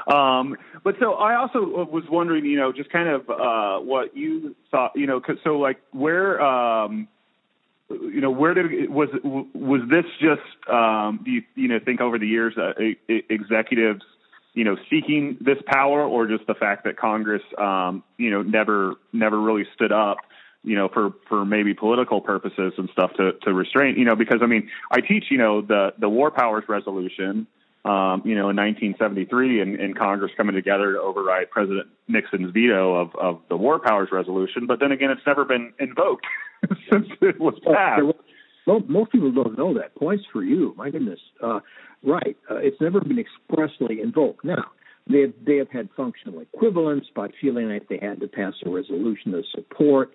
[0.07, 4.55] Um, but so I also was wondering, you know, just kind of uh, what you
[4.71, 7.07] thought, you know, cause, so like where, um,
[7.89, 12.19] you know, where did was was this just um, do you you know think over
[12.19, 12.73] the years uh,
[13.07, 14.03] executives
[14.53, 18.95] you know seeking this power or just the fact that Congress um, you know never
[19.13, 20.17] never really stood up
[20.67, 24.39] you know, for, for maybe political purposes and stuff to, to restrain, you know, because
[24.41, 27.47] I mean, I teach, you know, the, the war powers resolution,
[27.85, 32.95] um, you know, in 1973 and, and Congress coming together to override President Nixon's veto
[32.95, 34.67] of, of the war powers resolution.
[34.67, 36.27] But then again, it's never been invoked
[36.91, 38.03] since it was passed.
[38.65, 39.95] Well, most people don't know that.
[39.95, 40.73] Points for you.
[40.75, 41.19] My goodness.
[41.41, 41.61] Uh,
[42.03, 42.35] right.
[42.51, 44.43] Uh, it's never been expressly invoked.
[44.43, 44.65] Now,
[45.09, 48.69] they have, they have had functional equivalence by feeling like they had to pass a
[48.69, 50.11] resolution of support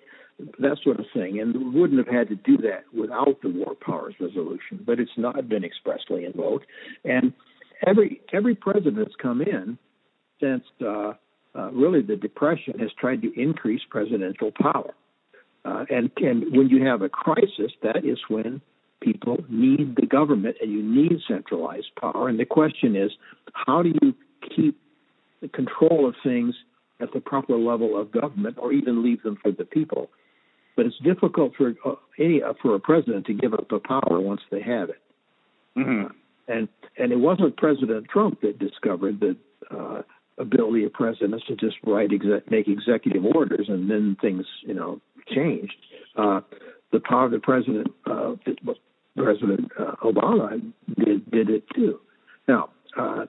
[0.58, 3.74] that sort of thing, and we wouldn't have had to do that without the War
[3.74, 4.80] Powers Resolution.
[4.84, 6.66] But it's not been expressly invoked,
[7.04, 7.32] and
[7.86, 9.78] every every president that's come in
[10.40, 11.12] since uh,
[11.54, 14.94] uh, really the Depression has tried to increase presidential power,
[15.64, 18.60] uh, and and when you have a crisis, that is when
[19.00, 22.28] people need the government and you need centralized power.
[22.28, 23.10] And the question is,
[23.52, 24.14] how do you
[24.54, 24.78] keep
[25.40, 26.54] the control of things
[27.02, 30.10] at the proper level of government, or even leave them for the people.
[30.76, 34.20] But it's difficult for uh, any uh, for a president to give up the power
[34.20, 35.02] once they have it.
[35.76, 36.06] Mm-hmm.
[36.48, 39.36] And and it wasn't President Trump that discovered the
[39.70, 40.02] uh,
[40.38, 45.00] ability of presidents to just write exec- make executive orders and then things you know
[45.28, 45.74] changed.
[46.16, 46.40] Uh,
[46.92, 48.34] the power of the president, uh,
[49.16, 50.60] President uh, Obama
[50.98, 52.00] did did it too.
[52.48, 53.26] Now, uh,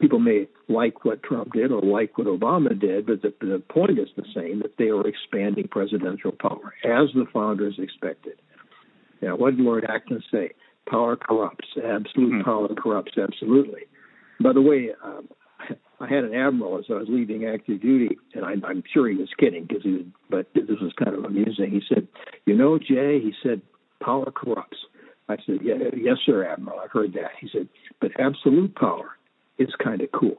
[0.00, 3.98] people may like what Trump did or like what Obama did, but the, the point
[3.98, 8.40] is the same: that they are expanding presidential power as the founders expected.
[9.22, 10.50] Now, what did Lord Acton say?
[10.88, 11.68] Power corrupts.
[11.76, 12.42] Absolute mm-hmm.
[12.42, 13.12] power corrupts.
[13.16, 13.82] Absolutely.
[14.40, 15.28] By the way, um,
[16.00, 19.16] I had an admiral as I was leaving active duty, and I, I'm sure he
[19.16, 21.70] was kidding because he was, but this was kind of amusing.
[21.70, 22.08] He said,
[22.44, 23.62] "You know, Jay," he said,
[24.02, 24.78] "power corrupts."
[25.28, 26.80] I said, "Yeah, yes, sir, admiral.
[26.80, 27.68] I heard that." He said,
[28.00, 29.16] "But absolute power
[29.58, 30.36] is kind of cool."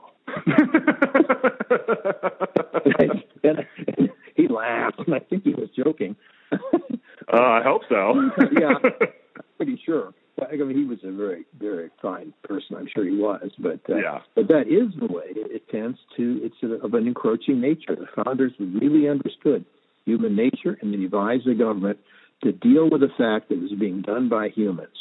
[2.99, 3.65] and, and,
[3.97, 6.15] and he laughed, and I think he was joking.
[6.51, 6.57] uh,
[7.31, 8.29] I hope so.
[8.59, 8.73] yeah,
[9.57, 10.13] pretty sure.
[10.41, 12.75] I mean, he was a very, very fine person.
[12.77, 14.19] I'm sure he was, but uh, yeah.
[14.35, 16.41] but that is the way it, it tends to.
[16.43, 17.95] It's a, of an encroaching nature.
[17.95, 19.63] The founders really understood
[20.05, 21.99] human nature, and they devised a government
[22.43, 24.95] to deal with the fact that it was being done by humans.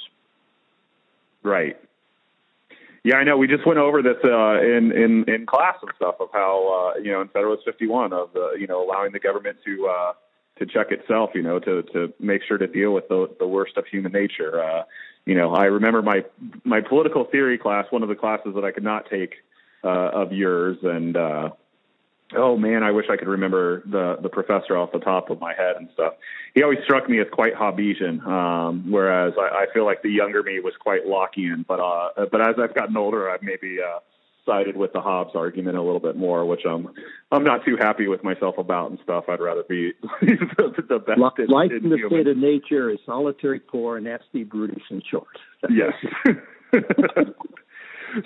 [1.42, 1.76] Right.
[3.04, 3.36] Yeah, I know.
[3.36, 6.98] We just went over this uh, in in in class and stuff of how uh,
[6.98, 10.12] you know in Federalist 51 of the you know allowing the government to uh,
[10.58, 13.76] to check itself, you know, to to make sure to deal with the the worst
[13.76, 14.62] of human nature.
[14.62, 14.84] Uh,
[15.26, 16.24] you know, I remember my
[16.64, 19.34] my political theory class, one of the classes that I could not take
[19.84, 21.50] uh, of yours, and uh,
[22.36, 25.54] oh man, I wish I could remember the the professor off the top of my
[25.54, 26.14] head and stuff.
[26.54, 30.42] He always struck me as quite Hobbesian, um, whereas I, I feel like the younger
[30.42, 31.66] me was quite Lockean.
[31.66, 33.98] But uh, but as I've gotten older, I've maybe uh,
[34.46, 36.88] sided with the Hobbes argument a little bit more, which I'm
[37.32, 39.24] I'm not too happy with myself about and stuff.
[39.28, 41.18] I'd rather be the, the best.
[41.18, 45.38] Life in, in the state of nature is solitary, poor, nasty, brutish, and short.
[45.70, 45.92] yes.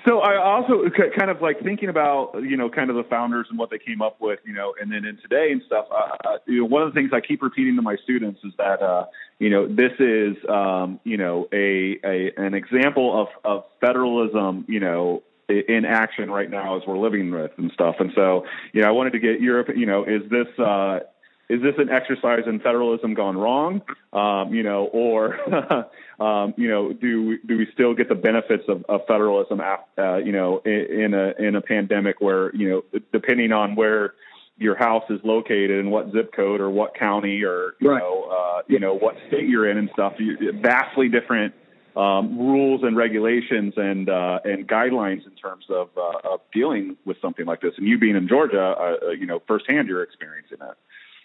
[0.06, 0.84] so I also
[1.16, 4.02] kind of like thinking about you know kind of the founders and what they came
[4.02, 5.86] up with, you know, and then in today and stuff.
[5.90, 8.82] Uh, you know, one of the things I keep repeating to my students is that
[8.82, 9.06] uh,
[9.38, 14.80] you know this is um, you know a, a an example of of federalism, you
[14.80, 17.96] know, in action right now as we're living with and stuff.
[18.00, 21.00] And so, you know, I wanted to get Europe you know, is this, uh,
[21.48, 23.82] is this an exercise in federalism gone wrong?
[24.12, 25.38] Um, you know, or,
[26.20, 30.16] um, you know, do we, do we still get the benefits of, of federalism, uh,
[30.16, 34.14] you know, in, in a, in a pandemic where, you know, depending on where,
[34.60, 38.00] your house is located and what zip code or what county or you right.
[38.00, 40.14] know uh, you know what state you're in and stuff.
[40.60, 41.54] vastly different
[41.98, 47.16] um, rules and regulations and uh, and guidelines in terms of, uh, of dealing with
[47.20, 47.72] something like this.
[47.76, 50.76] And you being in Georgia, uh, uh you know, firsthand, you're experiencing that.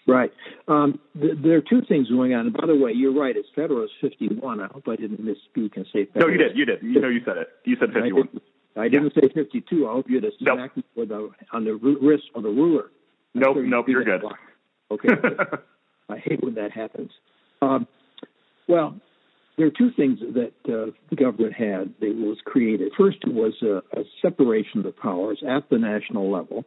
[0.06, 0.32] Right.
[0.68, 2.46] Um, th- there are two things going on.
[2.46, 3.34] And by the way, you're right.
[3.36, 4.60] It's Federalist 51.
[4.60, 6.06] I hope I didn't misspeak and say.
[6.06, 6.16] Federalist.
[6.16, 6.56] No, you did.
[6.56, 6.82] You did.
[6.82, 7.48] You know, you said it.
[7.64, 8.28] You said 51.
[8.76, 9.88] I, did, not say 52.
[9.88, 12.90] I hope you exactly for the on the wrist of the ruler.
[13.32, 13.56] Nope.
[13.60, 13.88] Nope.
[13.88, 14.24] You're good.
[14.90, 15.08] Okay.
[16.08, 17.10] I hate when that happens.
[17.62, 17.86] Um,
[18.68, 18.96] well,
[19.56, 22.92] there are two things that uh, the government had that was created.
[22.98, 26.64] First was a, a, separation of the powers at the national level,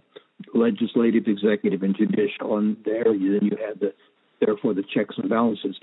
[0.54, 3.94] legislative, executive, and judicial, and there you, then you had the
[4.40, 5.78] therefore the checks and balances.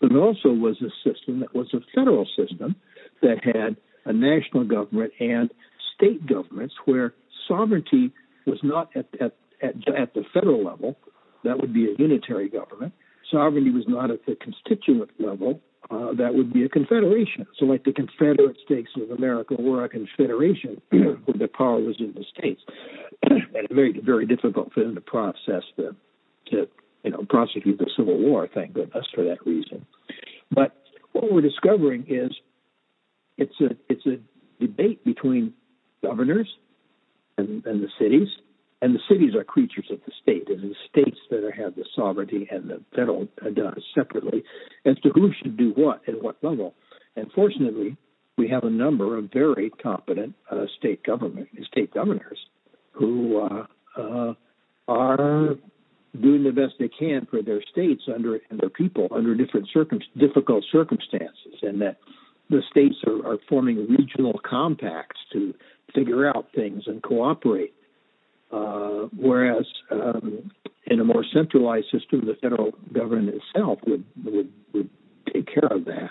[0.00, 2.76] But it also was a system that was a federal system
[3.20, 5.50] that had a national government and
[5.94, 7.14] state governments where
[7.46, 8.12] sovereignty
[8.46, 10.96] was not at, at, at, at the federal level.
[11.44, 12.92] That would be a unitary government.
[13.30, 15.60] Sovereignty was not at the constituent level
[15.90, 17.46] uh, that would be a confederation.
[17.58, 22.12] So, like the Confederate States of America were a confederation where the power was in
[22.14, 22.60] the states,
[23.22, 25.96] and it made it very difficult for them to process the
[26.50, 26.68] to
[27.04, 28.48] you know prosecute the Civil War.
[28.52, 29.86] Thank goodness for that reason.
[30.50, 30.76] But
[31.12, 32.32] what we're discovering is
[33.38, 34.18] it's a it's a
[34.60, 35.54] debate between
[36.02, 36.48] governors
[37.38, 38.28] and, and the cities
[38.80, 40.48] and the cities are creatures of the state.
[40.48, 44.44] And It is states that have the sovereignty, and the federal does separately
[44.84, 46.74] as to who should do what at what level.
[47.16, 47.96] And fortunately,
[48.36, 52.38] we have a number of very competent uh, state government, state governors,
[52.92, 53.66] who uh,
[54.00, 54.34] uh,
[54.86, 55.56] are
[56.20, 60.00] doing the best they can for their states under and their people under different circum-
[60.16, 61.98] difficult circumstances, and that
[62.48, 65.52] the states are, are forming regional compacts to
[65.94, 67.74] figure out things and cooperate
[68.50, 70.50] uh, whereas um,
[70.86, 74.90] in a more centralized system, the federal government itself would would, would
[75.32, 76.10] take care of that.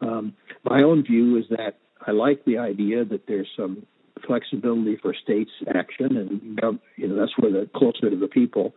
[0.00, 0.34] Um,
[0.64, 3.86] my own view is that I like the idea that there's some
[4.26, 8.74] flexibility for states' action, and you know that's where they're closer to the people.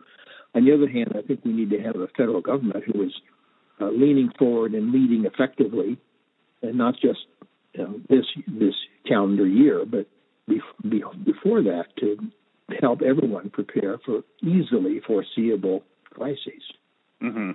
[0.54, 3.12] On the other hand, I think we need to have a federal government who is
[3.80, 5.98] uh, leaning forward and leading effectively,
[6.62, 7.20] and not just
[7.72, 8.74] you know, this this
[9.06, 10.06] calendar year, but
[10.46, 12.18] be, be, before that to
[12.84, 16.62] help everyone prepare for easily foreseeable crises.
[17.22, 17.52] Mm-hmm.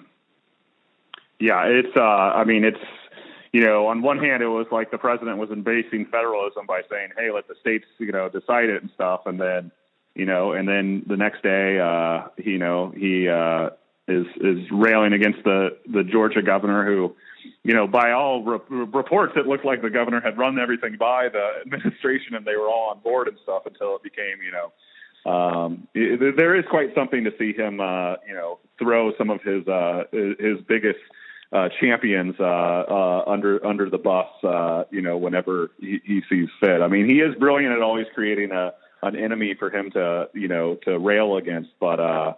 [1.39, 1.95] Yeah, it's.
[1.95, 2.85] Uh, I mean, it's.
[3.51, 7.09] You know, on one hand, it was like the president was embracing federalism by saying,
[7.17, 9.71] "Hey, let the states, you know, decide it and stuff," and then,
[10.13, 13.69] you know, and then the next day, uh, you know, he uh,
[14.07, 17.15] is is railing against the the Georgia governor who,
[17.63, 21.29] you know, by all re- reports, it looked like the governor had run everything by
[21.29, 24.71] the administration and they were all on board and stuff until it became, you know,
[25.25, 29.67] um, there is quite something to see him, uh, you know, throw some of his
[29.67, 30.99] uh, his biggest
[31.51, 36.47] uh, champions uh, uh, under under the bus, uh, you know, whenever he, he sees
[36.59, 36.81] fit.
[36.81, 40.47] I mean, he is brilliant at always creating a an enemy for him to, you
[40.47, 41.99] know, to rail against, but.
[41.99, 42.33] uh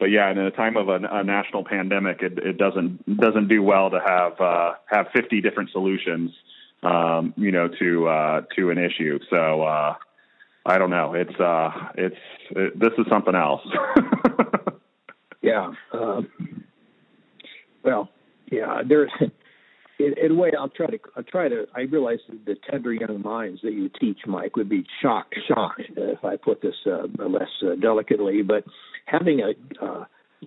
[0.00, 3.62] but yeah, in a time of a, a national pandemic, it, it, doesn't doesn't do
[3.62, 6.32] well to have uh, have 50 different solutions,
[6.82, 9.20] um, you know, to uh, to an issue.
[9.30, 9.94] So uh,
[10.64, 11.14] I don't know.
[11.14, 12.16] It's uh, it's
[12.50, 13.62] it, this is something else.
[15.42, 15.72] yeah.
[15.92, 16.28] Um,
[17.82, 18.08] well,
[18.50, 18.82] yeah.
[18.86, 19.10] There's
[19.98, 20.52] in, in, a way.
[20.58, 20.98] I'll try to.
[21.16, 21.66] I'll try to.
[21.74, 26.24] I realize the tender young minds that you teach, Mike, would be shocked, shocked if
[26.24, 28.42] I put this uh, less uh, delicately.
[28.42, 28.64] But
[29.06, 30.04] having a uh,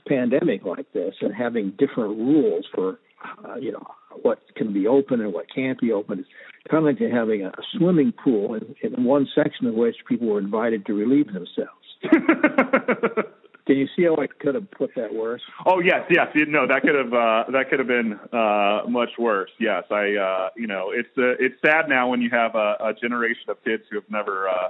[0.07, 2.99] pandemic like this and having different rules for
[3.47, 3.86] uh, you know
[4.21, 6.26] what can be open and what can't be open is
[6.69, 10.39] kind of like having a swimming pool in, in one section of which people were
[10.39, 11.69] invited to relieve themselves.
[13.67, 15.41] Can you see how I could have put that worse?
[15.65, 16.28] Oh yes, yes.
[16.47, 19.49] No, that could have uh, that could have been uh, much worse.
[19.59, 20.15] Yes, I.
[20.15, 23.63] Uh, you know, it's uh, it's sad now when you have a, a generation of
[23.63, 24.69] kids who have never uh,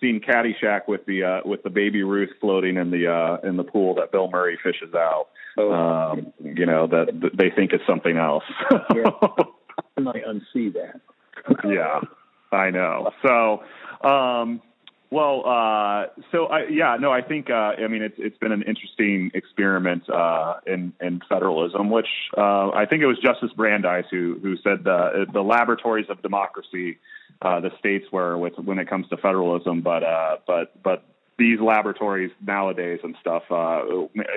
[0.00, 3.64] seen Caddyshack with the uh, with the baby Ruth floating in the uh, in the
[3.64, 5.28] pool that Bill Murray fishes out.
[5.58, 5.72] Oh.
[5.72, 8.44] Um, you know that, that they think it's something else.
[8.94, 9.10] yeah.
[9.96, 11.00] I might unsee that.
[11.64, 12.00] yeah,
[12.52, 13.10] I know.
[13.22, 13.62] So,
[14.06, 14.60] um,
[15.10, 18.62] well, uh, so I, yeah, no, I think uh, I mean it's it's been an
[18.62, 24.38] interesting experiment uh, in in federalism, which uh, I think it was Justice Brandeis who
[24.42, 26.98] who said the the laboratories of democracy,
[27.42, 31.04] uh, the states were with when it comes to federalism, but uh, but but
[31.38, 33.84] these laboratories nowadays and stuff, uh,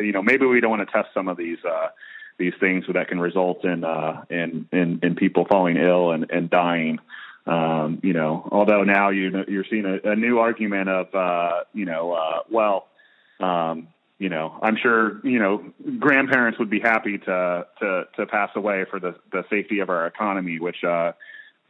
[0.02, 1.90] you know, maybe we don't want to test some of these Uh,
[2.38, 6.50] these things that can result in uh, in, in in people falling ill and, and
[6.50, 6.98] dying.
[7.46, 11.84] Um, you know, although now you you're seeing a, a new argument of uh, you
[11.84, 12.88] know, uh, well,
[13.42, 13.90] um,
[14.20, 15.64] you know, I'm sure you know
[16.00, 20.08] grandparents would be happy to to to pass away for the the safety of our
[20.08, 21.12] economy, which uh,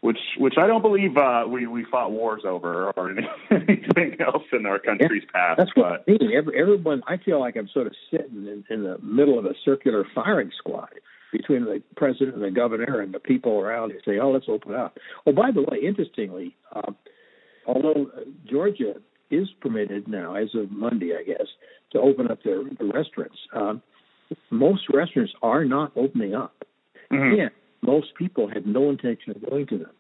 [0.02, 3.10] which which I don't believe uh, we we fought wars over or
[3.52, 5.58] anything else in our country's yeah, past.
[5.58, 6.32] That's what but, I mean.
[6.36, 9.54] Every, everyone, I feel like I'm sort of sitting in, in the middle of a
[9.66, 10.89] circular firing squad
[11.32, 14.74] between the president and the governor and the people around who say, "Oh, let's open
[14.74, 14.97] up."
[15.28, 16.91] Oh, by the way, interestingly, uh,
[17.68, 18.10] although
[18.50, 18.95] Georgia
[19.30, 21.47] is permitted now, as of Monday, I guess,
[21.91, 23.82] to open up their, the restaurants, um,
[24.50, 26.66] most restaurants are not opening up.
[27.12, 27.41] Mm-hmm.
[27.41, 27.52] And
[27.82, 29.92] most people had no intention of going to them.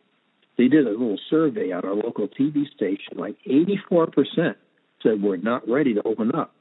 [0.57, 3.17] They did a little survey on our local TV station.
[3.17, 4.55] Like 84%
[5.01, 6.53] said we're not ready to open up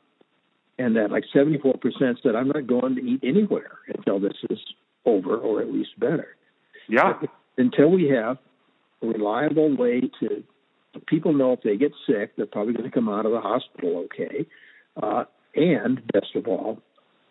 [0.79, 1.75] and that like 74%
[2.23, 4.59] said, I'm not going to eat anywhere until this is
[5.05, 6.37] over or at least better.
[6.89, 7.15] Yeah.
[7.21, 8.39] But until we have
[9.03, 10.45] a reliable way to
[11.07, 14.07] people know if they get sick, they're probably going to come out of the hospital
[14.07, 14.47] okay.
[15.01, 16.81] Uh, and best of all,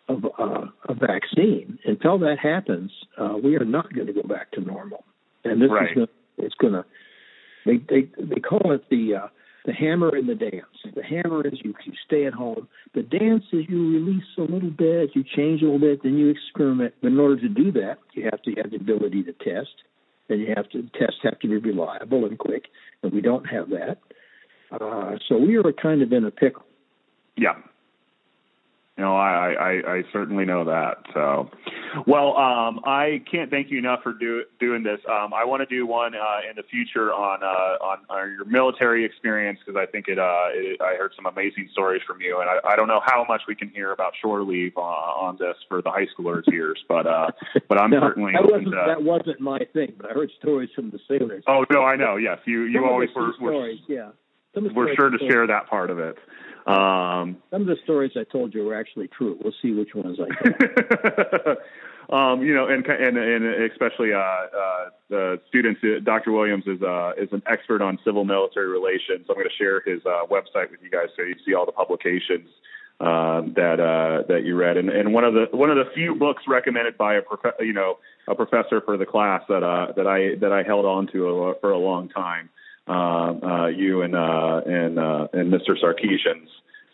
[0.08, 1.78] of uh, a vaccine.
[1.84, 5.04] Until that happens, uh, we are not going to go back to normal.
[5.44, 5.90] And this right.
[5.90, 6.84] is gonna, it's going to.
[7.66, 9.28] They they they call it the uh,
[9.68, 10.64] the hammer and the dance.
[10.94, 12.68] The hammer is you, you stay at home.
[12.94, 16.28] The dance is you release a little bit, you change a little bit, then you
[16.30, 16.94] experiment.
[17.02, 19.74] But in order to do that, you have to have the ability to test,
[20.28, 22.64] and you have to tests have to be reliable and quick,
[23.02, 23.98] and we don't have that.
[24.70, 26.64] Uh, so we are kind of in a pickle.
[27.36, 27.56] Yeah,
[28.98, 30.96] you know, I, I, I certainly know that.
[31.14, 31.48] So,
[32.04, 34.98] well, um, I can't thank you enough for do, doing this.
[35.08, 38.44] Um, I want to do one uh, in the future on uh, on, on your
[38.44, 42.40] military experience because I think it, uh, it, I heard some amazing stories from you,
[42.40, 45.36] and I, I don't know how much we can hear about shore leave uh, on
[45.38, 47.30] this for the high schoolers' ears, but uh,
[47.68, 49.92] but I'm no, certainly that wasn't to, that wasn't my thing.
[49.96, 51.44] But I heard stories from the sailors.
[51.46, 52.16] Oh no, I know.
[52.16, 54.10] Yes, you you some always were, stories, were yeah.
[54.56, 56.16] We're sure to share that part of it.
[56.68, 59.38] Um, Some of the stories I told you were actually true.
[59.42, 61.56] We'll see which ones I tell.
[62.18, 65.80] um, you know, and and and especially uh, uh, the students.
[65.82, 66.30] Uh, Dr.
[66.32, 69.26] Williams is uh, is an expert on civil military relations.
[69.30, 71.72] I'm going to share his uh, website with you guys so you see all the
[71.72, 72.50] publications
[73.00, 74.76] uh, that uh, that you read.
[74.76, 77.72] And, and one of the one of the few books recommended by a prof- you
[77.72, 77.96] know
[78.28, 81.70] a professor for the class that uh, that I that I held on to for
[81.70, 82.50] a long time.
[82.88, 85.76] Uh, uh, you and uh, and and Mr.
[85.82, 86.48] Sarkesian's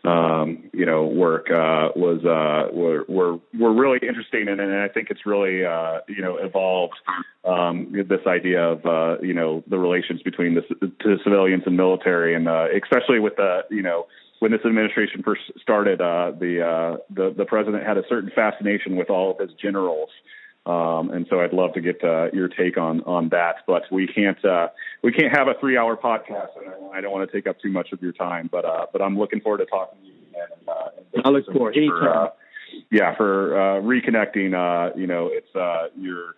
[0.05, 4.89] um, you know work uh, was uh, were, were were really interesting, and, and I
[4.89, 6.95] think it's really uh, you know evolved
[7.45, 12.35] um, this idea of uh, you know the relations between the, the civilians and military,
[12.35, 14.07] and uh, especially with the you know
[14.41, 18.97] when this administration first started, uh, the, uh, the the president had a certain fascination
[18.97, 20.11] with all of his generals.
[20.67, 24.07] Um, and so I'd love to get uh, your take on on that, but we
[24.07, 24.69] can't uh,
[25.03, 27.61] we can't have a three hour podcast, and I, I don't want to take up
[27.61, 28.49] too much of your time.
[28.51, 30.15] But uh, but I'm looking forward to talking to you.
[30.35, 32.29] And, uh, and I look forward for, uh,
[32.91, 34.55] yeah, for uh, reconnecting.
[34.55, 36.37] Uh, you know, it's uh, your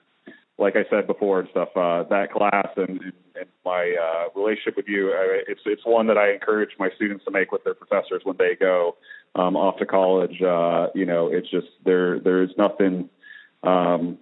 [0.58, 1.68] like I said before and stuff.
[1.76, 3.00] Uh, that class and,
[3.34, 5.12] and, my uh, relationship with you,
[5.48, 8.54] it's it's one that I encourage my students to make with their professors when they
[8.54, 8.96] go
[9.34, 10.40] um, off to college.
[10.40, 12.20] Uh, you know, it's just there.
[12.20, 13.10] There's nothing
[13.66, 14.18] um,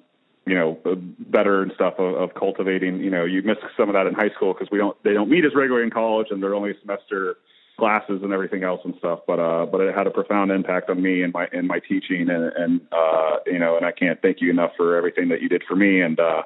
[0.46, 0.78] you know,
[1.18, 3.00] better and stuff of, of, cultivating.
[3.00, 5.30] You know, you miss some of that in high school because we don't they don't
[5.30, 7.36] meet as regularly in college, and they're only semester
[7.78, 9.20] classes and everything else and stuff.
[9.26, 12.28] But uh, but it had a profound impact on me and my in my teaching,
[12.28, 15.48] and and uh, you know, and I can't thank you enough for everything that you
[15.48, 16.42] did for me, and uh,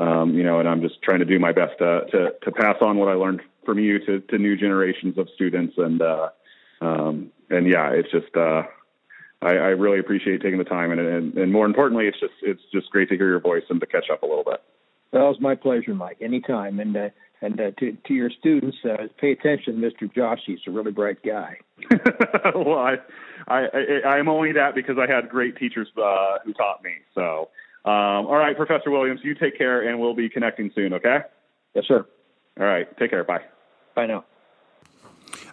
[0.00, 2.76] um, you know, and I'm just trying to do my best to to, to pass
[2.80, 6.28] on what I learned from you to to new generations of students, and uh,
[6.80, 8.34] um, and yeah, it's just.
[9.42, 12.62] I, I really appreciate taking the time, and, and, and more importantly, it's just it's
[12.72, 14.62] just great to hear your voice and to catch up a little bit.
[15.12, 16.18] Well, it's my pleasure, Mike.
[16.20, 17.08] Anytime, and uh,
[17.42, 20.12] and uh, to to your students, uh, pay attention, Mr.
[20.12, 20.38] Joshi.
[20.46, 21.58] He's a really bright guy.
[22.54, 22.96] well, I,
[23.46, 23.66] I
[24.06, 26.92] I am only that because I had great teachers uh, who taught me.
[27.14, 27.50] So,
[27.84, 30.94] um, all right, Professor Williams, you take care, and we'll be connecting soon.
[30.94, 31.18] Okay?
[31.74, 32.06] Yes, sir.
[32.58, 33.24] All right, take care.
[33.24, 33.40] Bye.
[33.94, 34.24] Bye now.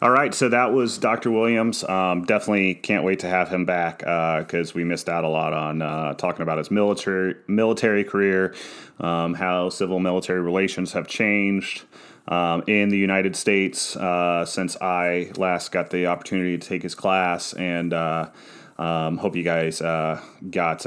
[0.01, 1.31] All right, so that was Dr.
[1.31, 1.83] Williams.
[1.83, 5.53] Um, definitely can't wait to have him back because uh, we missed out a lot
[5.53, 8.53] on uh, talking about his military military career,
[8.99, 11.83] um, how civil military relations have changed
[12.27, 16.95] um, in the United States uh, since I last got the opportunity to take his
[16.95, 18.29] class, and uh,
[18.77, 20.85] um, hope you guys uh, got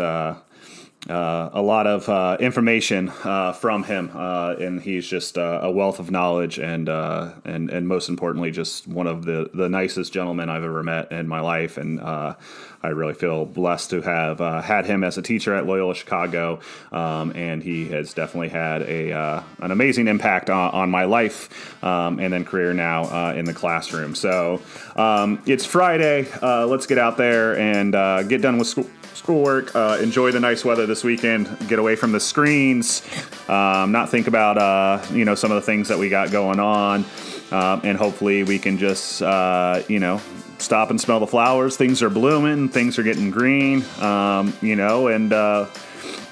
[1.09, 5.71] uh, a lot of uh, information uh, from him, uh, and he's just uh, a
[5.71, 10.13] wealth of knowledge, and uh, and and most importantly, just one of the the nicest
[10.13, 14.87] gentlemen I've ever met in my life, and I really feel blessed to have had
[14.87, 16.61] him as a teacher at Loyola Chicago,
[16.93, 22.19] um, and he has definitely had a an amazing impact on, on my life um,
[22.19, 24.15] and then career now in the classroom.
[24.15, 24.61] So
[24.97, 26.27] um, it's Friday.
[26.43, 27.93] let's get out there and
[28.29, 28.87] get done with school
[29.27, 29.74] schoolwork.
[29.74, 31.49] Uh, enjoy the nice weather this weekend.
[31.66, 33.03] Get away from the screens.
[33.49, 36.61] Um, not think about uh, you know some of the things that we got going
[36.61, 37.05] on,
[37.51, 40.20] um, and hopefully we can just uh, you know
[40.59, 41.77] stop and smell the flowers.
[41.77, 42.68] Things are blooming.
[42.68, 43.85] Things are getting green.
[44.01, 45.66] Um, you know, and uh,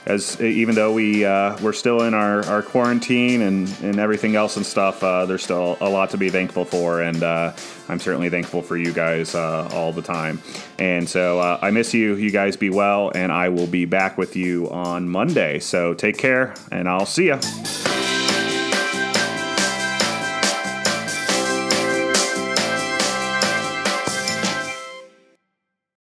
[0.06, 4.56] as even though we uh, we're still in our, our quarantine and, and everything else
[4.56, 7.52] and stuff, uh, there's still a lot to be thankful for, and uh,
[7.88, 10.40] I'm certainly thankful for you guys uh, all the time.
[10.78, 12.16] And so uh, I miss you.
[12.16, 15.58] You guys be well, and I will be back with you on Monday.
[15.58, 18.13] So take care, and I'll see you.